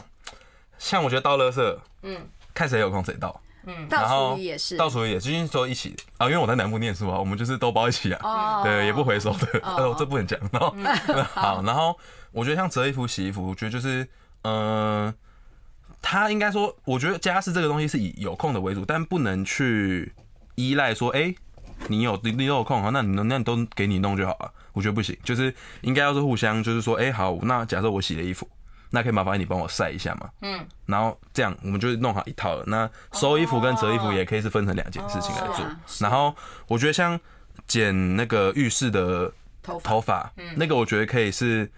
[0.78, 2.16] 像我觉得倒垃圾，嗯，
[2.54, 10.38] 看谁有空谁倒，嗯，倒厨余也是，倒厨余也是，因为说一起啊，因为我在南部念书啊，我们就是都包一起啊，对，也不回收的，呃， 这不能讲。
[10.52, 10.74] 然后
[11.34, 11.96] 好，然后。
[12.32, 14.02] 我觉得像折衣服、洗衣服，我觉得就是，
[14.42, 15.14] 嗯、呃，
[16.02, 20.12] 他应该说，我觉得家事这个东西是以有空的为主，但不能去
[20.54, 21.36] 依赖说，哎、欸，
[21.88, 24.52] 你有你你有空哈，那你那你都给你弄就好了。
[24.72, 28.48] 我觉得不行，就是应该要是互相，就是说，哎、欸，好，那假设我洗了衣服，
[28.90, 32.62] 那可以麻烦你帮我晒一下嘛，嗯，然后这样我们就弄好一套了。
[32.66, 35.64] 那收衣服跟折衣服也可以是分成两件事情来做。
[35.98, 36.34] 然后
[36.66, 37.18] 我觉得像
[37.66, 41.70] 剪那个浴室的头头发，那个我觉得可以是。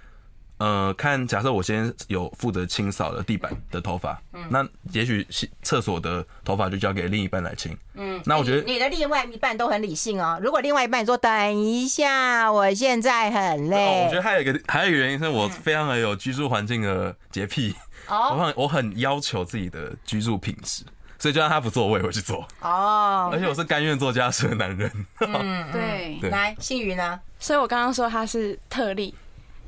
[0.61, 5.27] 呃，看，假设我先有负责清扫的地板的头发，嗯，那也许
[5.63, 10.39] 厕所的头发就交给另一半来清，嗯，那我觉得你的另外一半都很理性哦。
[10.43, 17.75] 如果另外一半说等一下，我现在很累，我觉得还有一个还有一个原因是我非常的有居住环境的洁癖，
[18.09, 20.85] 哦，我很我很要求自己的居住品质，
[21.19, 27.19] 所以就让他不做，我也会去做，哦， 而且我是甘愿做家事的男人，嗯，对，来，幸瑜呢？
[27.39, 29.15] 所以我刚刚说他是特例。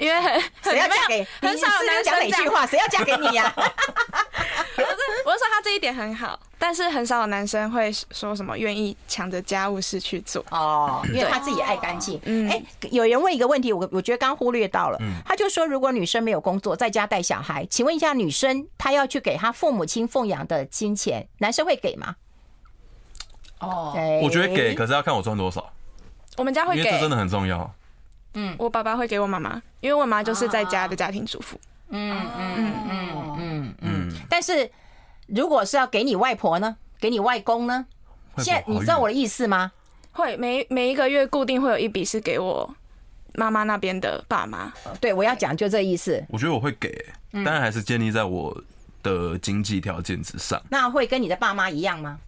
[0.03, 2.67] 因为很谁要嫁给很少男生讲哪句话？
[2.67, 3.53] 谁要嫁给你呀？
[3.55, 4.89] 不是，
[5.25, 12.21] 我是说他这一点很好，但是很少有男生会说什么愿意抢着家务事去做哦，因为他自己爱干净。
[12.25, 22.17] 嗯，哎，有人问一个问题，我我觉得刚忽略到了，他就说如果女生没有工作，在家带小孩，请问一下，女生她要去给她父母亲奉养的金钱，男生会给吗？
[23.61, 25.73] 哦，我觉得给，可是要看我赚多少。
[26.39, 27.73] 我们家会给，这真的很重要。
[28.35, 31.61] 嗯，我爸爸会给我妈妈，因为我妈就是在家的家庭主妇。
[31.91, 34.12] 嗯嗯嗯嗯嗯嗯。
[34.28, 34.70] 但是
[35.26, 36.76] 如果是要给你外婆呢？
[36.99, 37.85] 给你外公呢？
[38.39, 39.72] 现在你知道我的意思吗？
[40.12, 42.74] 会每每一个月固定会有一笔是给我
[43.35, 44.72] 妈妈那边的爸妈。
[45.01, 46.24] 对，我要讲就这意思。
[46.28, 48.57] 我觉得我会给，当然还是建立在我
[49.03, 50.62] 的经济条件之上。
[50.70, 52.18] 那会跟你的爸妈一样吗？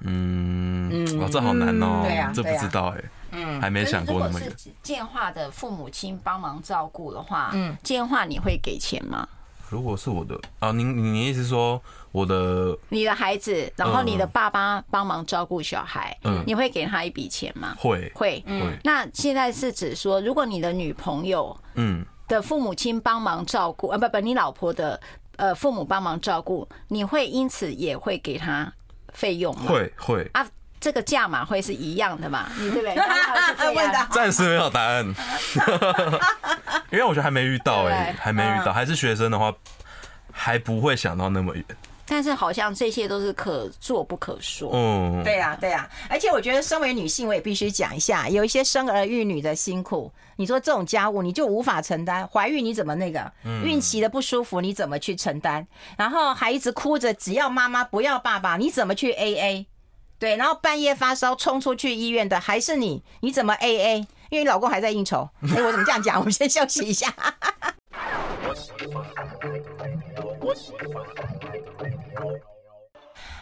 [0.00, 2.02] 嗯嗯，哇，这好难哦。
[2.04, 3.04] 对啊，这不知道哎。
[3.32, 4.48] 嗯，还没想过那么远。
[4.48, 9.26] 如果是建化的父母亲帮忙照顾的话，嗯，建化你会给钱吗？
[9.68, 17.74] 如果是我的啊，您您意思说我的你的孩子，然后你的爸爸帮忙照顾小孩，嗯，你会给他一笔钱吗？
[17.76, 18.78] 会会，嗯。
[18.84, 25.00] 那现在是指说，如果你的女朋友嗯的父母亲帮忙照顾，啊不不，你老婆的
[25.34, 28.72] 呃父母帮忙照顾，你会因此也会给他
[29.12, 29.64] 费用吗？
[29.66, 30.46] 会会啊。
[30.80, 32.48] 这个价码会是一样的嘛？
[32.58, 32.94] 你对不对？
[34.12, 35.04] 暂时没有答案，
[36.90, 39.52] 因为我觉得还没遇到哎，还没遇到，还是学生的话
[40.30, 41.64] 还不会想到那么远。
[42.08, 44.70] 但是好像这些都是可做不可说。
[44.72, 45.88] 嗯，对呀，对呀。
[46.08, 50.12] 而且我觉得，身为女性，我也必须讲一下，有一些生儿育女的辛苦。
[50.36, 52.24] 你说这种家务，你就无法承担。
[52.28, 53.32] 怀孕你怎么那个？
[53.64, 55.66] 孕期的不舒服你怎么去承担？
[55.98, 59.66] 然后孩子哭着只要妈妈不要爸爸，你怎么去 AA？
[60.18, 64.06] 对，然后半夜发烧冲出去医院的还是你，你怎么 AA？
[64.30, 65.28] 因为你老公还在应酬。
[65.42, 66.18] 哎，我怎么这样讲？
[66.20, 67.12] 我们先休息一下。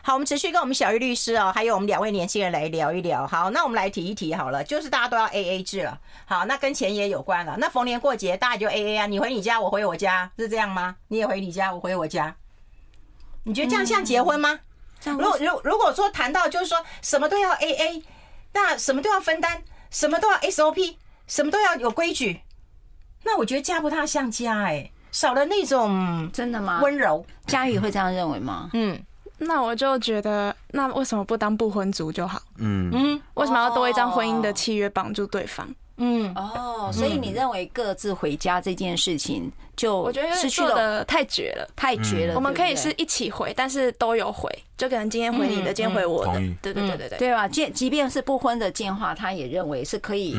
[0.02, 3.26] 好，我们持续跟我们小玉律师哦，还有我们两位年轻人来聊一聊。
[3.26, 5.98] 好，那我们来提一提好了，就是大家都要 A A 制了。
[6.26, 7.56] 好，那跟钱也有关了。
[7.58, 10.96] 那逢年过节大家就 A A 啊，你回你家，我回我家，是这样吗？
[11.08, 12.36] 你也回你家，我回我家。
[13.44, 14.52] 你觉得这样像结婚吗？
[14.52, 14.60] 嗯、
[15.12, 18.02] 如果如如果说谈到就是说什么都要 A A，
[18.52, 22.40] 那什么都要分担，什么都要 S O P，什么都要有规矩，
[23.24, 26.80] 那我觉得家不太像家哎、欸，少了那种真的吗？
[26.82, 28.70] 温柔，佳宇会这样认为吗？
[28.72, 29.00] 嗯。
[29.38, 32.40] 那我就觉得，那为什么不当不婚族就好？
[32.58, 35.68] 嗯嗯，为什么要多一张婚姻的契约绑住对方？
[35.96, 42.34] 嗯哦，所以你认为各自回家这件事情，就我觉得失去了太绝了，太绝了。
[42.34, 46.32] 我们可以是一起回，但是都有回，就可能今天回你的，今天回我的。
[46.60, 47.46] 对对对对对，对吧？
[47.46, 50.36] 即即便是不婚的进化，他也认为是可以，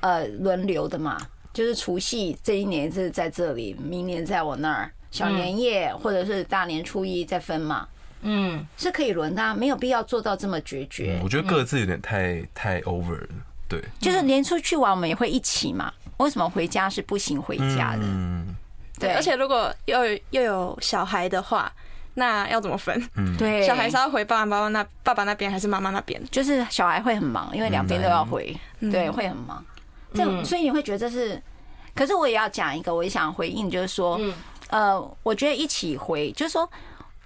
[0.00, 1.18] 呃，轮流的嘛。
[1.52, 7.86] 就是除夕这一年是在这里，明年在我那儿，小年夜或者是大年初一再分嘛。
[8.22, 11.20] 嗯，是可以轮的，啊，没有必要做到这么决绝。
[11.22, 13.28] 我觉得各自有点太太 over 了，
[13.68, 13.82] 对。
[14.00, 18.02] 就是连出去玩我们也会一起嘛，为什么回家是不行回家的？
[18.02, 18.54] 嗯，
[18.98, 19.12] 对。
[19.12, 21.72] 而且如果又有又有小孩的话，
[22.14, 23.02] 那要怎么分？
[23.16, 23.62] 嗯，对。
[23.66, 26.22] 小孩是要回爸爸妈妈那爸爸那边，还是妈妈那边？
[26.30, 29.64] 就是小孩会很忙，因为两边都要回，对，会很忙。
[30.14, 31.42] 这所以你会觉得这是，
[31.94, 34.20] 可是我也要讲一个，我也想回应，就是说，
[34.68, 36.68] 呃，我觉得一起回，就是说。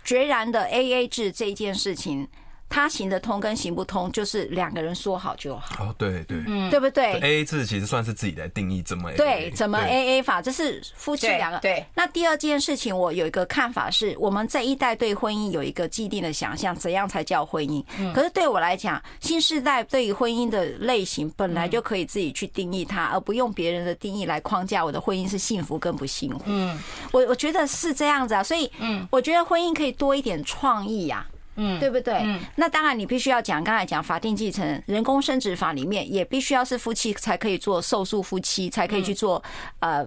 [0.04, 2.26] 决然的 A A 制这件事情，
[2.68, 5.84] 它行得通跟行不通，就是两个人说好就好。
[5.84, 11.58] 哦，对对，嗯，对不对？A A 制其实算是自己来定义怎么对，怎么 A A 法，这是夫妻两个。
[11.60, 11.84] 对。
[11.94, 17.82] 那第二件事情，我有一个看法是，我们这一代对婚姻有一个既定的想象，怎样才叫婚姻？
[18.12, 26.42] 可是对我来讲，新时代对于婚姻的类型本来就可以自己去定义它，而不用别人的定义来框架我的婚姻是幸福跟不幸福。
[26.44, 26.78] 嗯，
[27.12, 31.26] 我我觉得是这样子啊，所以嗯，我觉得婚姻可以多一点创意呀。
[31.58, 32.14] 嗯，对不对？
[32.24, 39.42] 嗯，那当然，你必须要讲，刚才讲法定继承、人工生殖法里面，也必须要是夫妻才可以做受诉夫妻，才可以去做
[39.80, 40.06] 呃。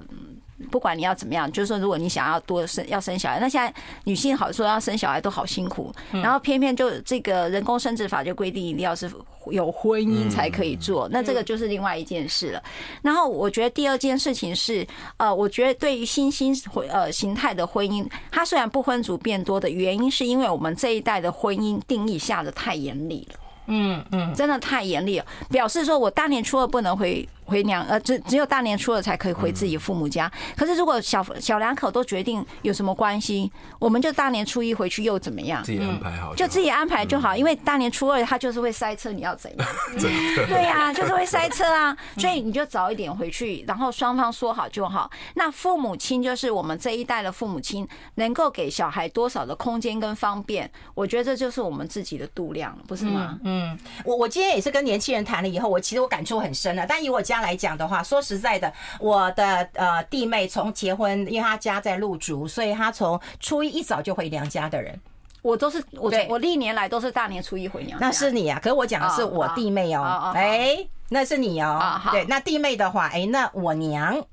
[0.69, 9.11] 不管你要怎么样，就是说，如果你想要多生要生小孩，那现在女性好说要生小孩都好辛苦，然后偏偏就这个人工生殖法就规定一定要是
[9.49, 12.63] 有婚姻才可以做，那这个就是另外一件事了。
[13.01, 14.85] 然后我觉得第二件事情是，
[15.17, 27.27] 呃，我觉得对于新兴婚呃形态的婚姻，它虽然不婚族变多的原因，是因为我们这一代的婚姻定义下的太严厉了，嗯嗯，真的太严厉了，表示说我大年初二不能回。
[27.51, 30.31] 回娘呃，只只有大年初二才可以回自己父母家。
[30.55, 35.61] 可是如果小小两口都决定有什么关系，我们就大年初一回去又怎么样？
[35.61, 37.35] 自己安排好，就自己安排就好。
[37.35, 39.67] 因为大年初二他就是会塞车，你要怎样？
[40.47, 41.95] 对呀，就是会塞车啊。
[42.17, 45.11] 所以你就早一点回去，然后双方说好就好。
[45.33, 47.85] 那父母亲就是我们这一代的父母亲，
[48.15, 53.37] 能够给小孩多少的空间跟方便，我觉得这就是我们自己的度量，不是吗？
[53.43, 56.85] 嗯，我我今天也是跟年轻人谈了以后，我其实我感触很深的。
[56.87, 57.40] 但以我家。
[57.41, 64.99] 来讲的话，说实在的，我的呃弟妹从结婚，因为她家在鹿竹，所以她从初一一早就回娘家的人。
[65.41, 68.05] 我都是我我历年来都是大年初一回娘家。
[68.05, 70.31] 那是你啊，可是我讲的是我弟妹哦。
[70.35, 70.77] 哎，
[71.09, 71.99] 那是你哦。
[72.11, 74.23] 对，那弟妹的话，哎，那我娘，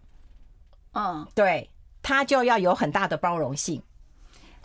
[0.92, 1.70] 嗯，对，
[2.02, 3.82] 她就要有很大的包容性，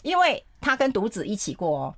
[0.01, 1.95] 因为她跟独子一起过哦。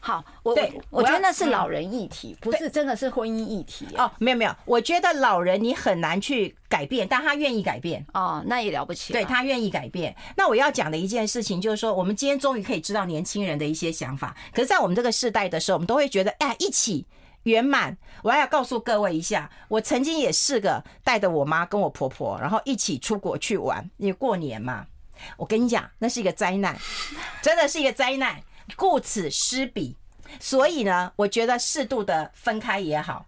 [0.00, 4.10] 好，我对我觉得那是老人议题，不是真的是婚姻议题哦。
[4.18, 9.12] 没有没有，我觉得老人你很难去改变，但他愿意改变哦，那也了不起。
[9.12, 10.16] 对，他愿意改变。
[10.36, 14.34] 那我要讲的一件事情就是说，我们今天终于可以知道年轻人的一些想法。
[14.54, 17.06] 可是，在我们这个世代的时候，我们都会觉得，哎，一起
[17.42, 17.96] 圆满。
[18.22, 24.86] 我还要告诉各位一下，我曾经也是个带着我妈跟我婆婆，然后一起出国去玩，因为过年嘛。
[25.36, 26.74] 我跟你讲，那是一个灾难，
[27.42, 28.40] 真的是一个灾难。
[28.76, 29.96] 顾此失彼，
[30.38, 33.26] 所以呢，我觉得适度的分开也好。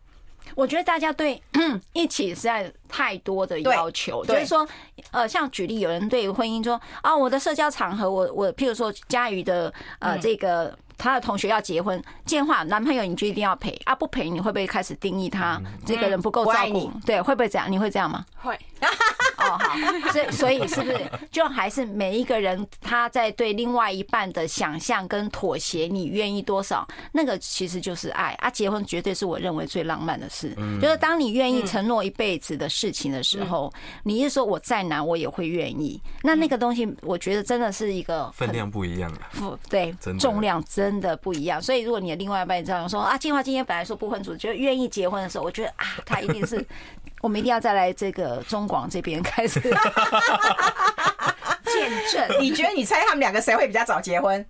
[0.54, 1.40] 我觉得大家对
[1.94, 4.68] 一起实在太多的要求，就是说，
[5.10, 16.90] 呃，像举例，有人对婚姻说啊，我的社交场合，我我，譬如说佳瑜的呃，这个他的同学要结婚，见话男朋友你就一定要陪啊，不陪你会不会开始定义他这个人不够照顾？
[17.06, 17.70] 对，会不会这样？
[17.70, 18.26] 你会这样吗？
[18.36, 18.58] 会。
[19.42, 19.76] 哦，好，
[20.12, 28.50] 所以 所以是不是就还是每一个人他在对另外一半的想象跟妥协，你愿意多少，那个其实就是爱啊。
[28.50, 33.72] 结婚绝对是我认为最浪漫的事，嗯就是当你愿意承诺一辈子的事情的时候，
[34.04, 36.00] 你是说我再难我也会愿意。
[36.22, 41.60] 那那个东西，我觉得真的是一个分量不一样啊， 对，重量真的不一样。
[41.60, 46.64] 所以如果你的另外一半这样说啊，静华今天本来说不婚主义，觉得愿意结婚的时候，我觉得啊，他一定是。
[47.22, 49.72] 我们一定要再来这个中广这边 开始见
[52.10, 52.40] 证。
[52.40, 54.44] 你觉得你猜他们两个谁会比较早结婚？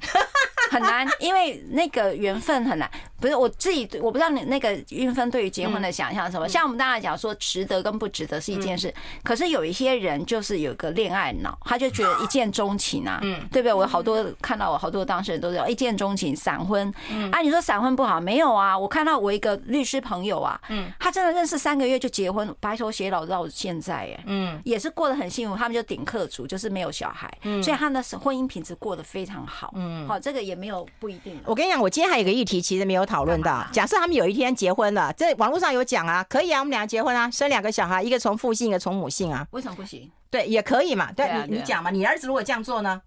[0.70, 2.90] 很难，因为那个缘分很难。
[3.20, 6.46] 不是我自己，我不知道你那个运分对于结婚的想象是什么。
[6.46, 8.94] 像我们大家讲说，值得跟不值得是一件事，
[9.24, 13.72] 可是有一些人就是有个恋爱脑，他就觉得一见钟情啊，嗯，对不对？
[13.72, 16.92] 我好多看到我好多当事人都是一见钟情，闪婚。
[17.32, 18.20] 啊，你说闪婚不好？
[18.20, 25.56] 没有啊，我看到我一个律师朋友啊，嗯，他真的认识三个月就结婚，白头偕老到现在，哎，嗯，也是过得很幸福。
[25.56, 27.28] 他们就顶客族，就是没有小孩，
[27.60, 29.72] 所以他的婚姻品质过得非常好。
[29.74, 31.40] 嗯，好，这个也没有不一定。
[31.44, 33.66] 我跟你讲，我今天还有个议题，其实没有讨论到。
[33.72, 39.46] 假设他们有一天结婚了，这网络上有讲啊，可以啊，我们两个结婚啊，生两个小孩，一个从父姓，一个从母姓啊。
[39.50, 40.10] 为什么不行？
[40.30, 41.10] 对，也可以嘛。
[41.12, 43.00] 对，你你讲嘛，你儿子如果这样做呢？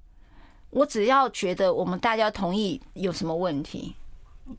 [0.69, 3.95] 我只要觉得我们大家同意，有什么问题？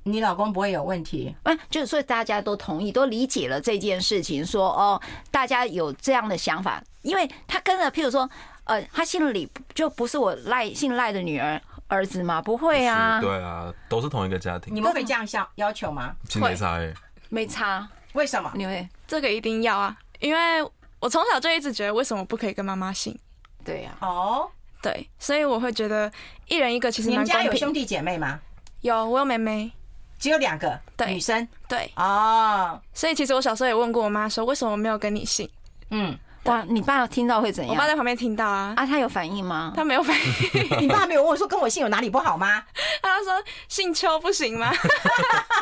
[0.04, 1.34] 你老公不会有问题？
[1.42, 5.00] 哎，就是说大家都同意，都理解了这件事情，说哦，
[5.30, 8.28] 大家有这样的想法，因为他跟着，譬如说，
[8.64, 11.60] 呃，他姓李，就不是我赖姓赖的女儿。
[11.88, 12.40] 儿子吗？
[12.40, 14.74] 不会啊，对啊，都是同一个家庭。
[14.74, 16.14] 你们会这样要要求吗？
[16.36, 16.92] 没差哎，
[17.28, 17.86] 没差。
[18.14, 18.50] 为什么？
[18.54, 19.96] 你会这个一定要啊？
[20.20, 20.62] 因为
[21.00, 23.18] 我从小就一直觉得，为什么不可以跟妈妈姓？
[23.64, 23.90] 对呀。
[24.00, 26.10] 哦，对，所以我会觉得
[26.46, 27.34] 一人一个其实蛮公平。
[27.34, 28.40] 你们家有兄弟姐妹吗？
[28.80, 29.72] 有，我有妹妹，
[30.18, 31.46] 只有两个，对女生。
[31.68, 31.90] 对。
[31.96, 35.48] 哦，所以其实我小时候也问过我妈，说为什么我没有跟你姓？
[35.90, 36.18] 嗯。
[36.44, 37.72] 哇，你爸听到会怎样？
[37.72, 39.72] 我爸在旁边听到啊，啊，他有反应吗？
[39.76, 40.78] 他没有反应。
[40.82, 42.64] 你爸没有问我说跟我姓有哪里不好吗？
[43.00, 44.72] 他说姓邱不行吗？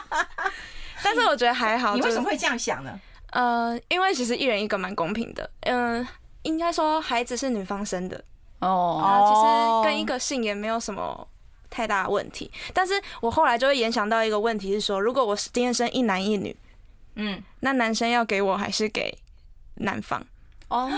[1.03, 1.95] 但是我觉得还好。
[1.95, 2.99] 你为什么会这样想呢？
[3.33, 5.49] 呃，因为其实一人一个蛮公平的。
[5.61, 6.07] 嗯，
[6.43, 8.22] 应该说孩子是女方生的
[8.61, 11.26] 哦，其实跟一个姓也没有什么
[11.68, 12.51] 太大问题。
[12.74, 16.57] 但是我后来就会联想到一个问题是说，如果我是今天生一男一女，
[17.14, 19.16] 嗯，那男生要给我还是给
[19.76, 20.22] 男方？
[20.70, 20.90] 哦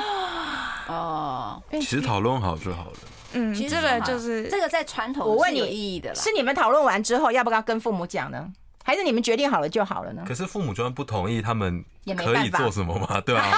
[0.86, 2.96] 哦， 其实讨论好就好了。
[3.34, 6.14] 嗯，其实这个就是这个在传统，我问你有意义的了。
[6.14, 8.46] 是你们讨论完之后，要不要跟父母讲呢？
[8.84, 10.22] 还是你们决定好了就好了呢？
[10.26, 11.84] 可是父母就算不同意，他们
[12.16, 13.20] 可以做什么吗？
[13.24, 13.48] 对啊，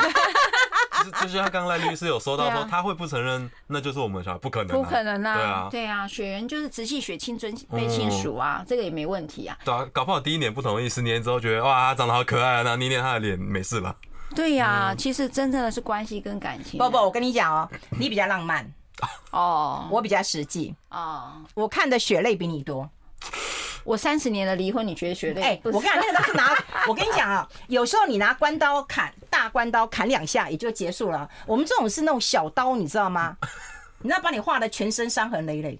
[1.03, 5.35] 就就像刚刚赖律师有说到说，他会不承认，那就是我们小孩不可能，不可能啊。
[5.35, 9.57] 对啊，对啊，血缘就是直系血亲尊卑亲属啊，这个也没问题啊。
[9.65, 13.97] 对啊，搞不好第一年不同意，十年之后觉得哇，他长得好可爱啊，那捏捏他的脸没事了。
[14.35, 16.79] 对呀、啊，其实真正的是关系跟感情。
[16.79, 17.69] 不不，我跟你讲哦，
[17.99, 18.71] 你比较浪漫
[19.31, 21.43] 哦，我比较实际哦。
[21.55, 22.89] 我看的血泪比你多。
[23.85, 25.43] 我三十年的离婚，你觉得血泪？
[25.43, 26.55] 哎，我跟你讲，那个都是拿。
[26.89, 31.29] 我跟你讲啊，有时候你拿关刀砍，大关刀砍两下也就结束了。
[31.47, 33.37] 我们这种是那种小刀，你知道吗？
[34.01, 35.79] 你知道把你划的全身伤痕累累。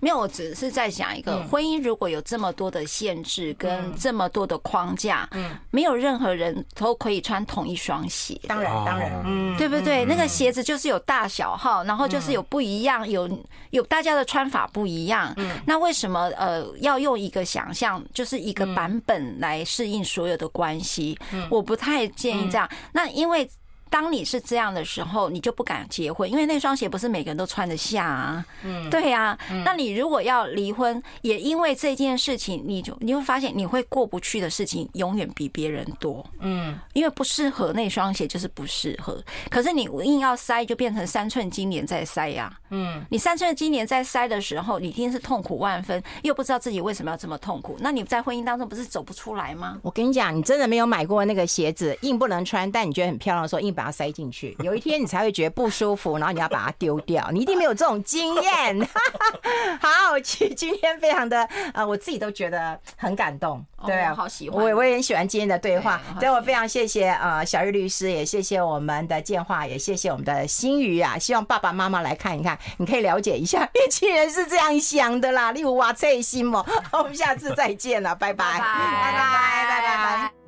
[0.00, 8.40] 没有，我只是在想一个婚姻，如果有这么多的限制跟这么多的框架，嗯，没有任何人都可以穿同一双鞋。
[8.46, 10.04] 当然，当然，嗯，对不对？
[10.04, 13.28] 那个鞋子就是有大小号，然后就是有不一样，有
[13.70, 15.32] 有大家的穿法不一样。
[15.36, 21.18] 嗯，那为什么呃要用一个想象，就是一个版本来适应所有的关系？
[21.50, 22.68] 我不太建议这样。
[22.92, 23.48] 那因为。
[23.94, 28.44] 当你是这样的时候，你就不敢结婚，因为那双鞋不是每个人都穿得下啊。
[28.64, 29.38] 嗯，对呀。
[29.64, 36.26] 那你如果要离婚，也因为这件事情，你就你会发现你会过不去的事情永远比别人多。
[36.40, 39.22] 嗯，因为不适合那双鞋就是不适合。
[39.48, 42.52] 可是你硬要塞，就变成三寸金莲在塞呀。
[42.70, 47.76] 嗯，你三寸金莲在塞的时候，你一定是痛苦万分，又不知道自己为什么要这么痛苦。
[47.78, 49.78] 那你在婚姻当中不是走不出来吗？
[49.82, 53.83] 我跟你讲，你真的没有买过那个鞋子，硬不能穿，但你觉得很漂亮的时候，硬把。
[53.84, 57.28] 把它塞进去，有一天你才会觉得不舒服，然后你要把它丢掉。
[57.30, 58.88] 你一定没有这种经验。
[59.78, 63.62] 好，今今天非常的呃，我自己都觉得很感动。
[63.84, 66.00] 对啊，好喜欢，我我也很喜欢今天的对话。
[66.18, 71.18] 所以我非常谢谢呃小玉律师，也谢谢我们的建华，也谢谢我们的心瑜啊。
[71.18, 75.52] 希望爸爸妈妈来看一看，你可以了解一下年轻人是这样想的啦。
[75.52, 80.34] 例如哇，这心哦， 我们下次再见了，拜拜，拜拜，拜拜，拜拜。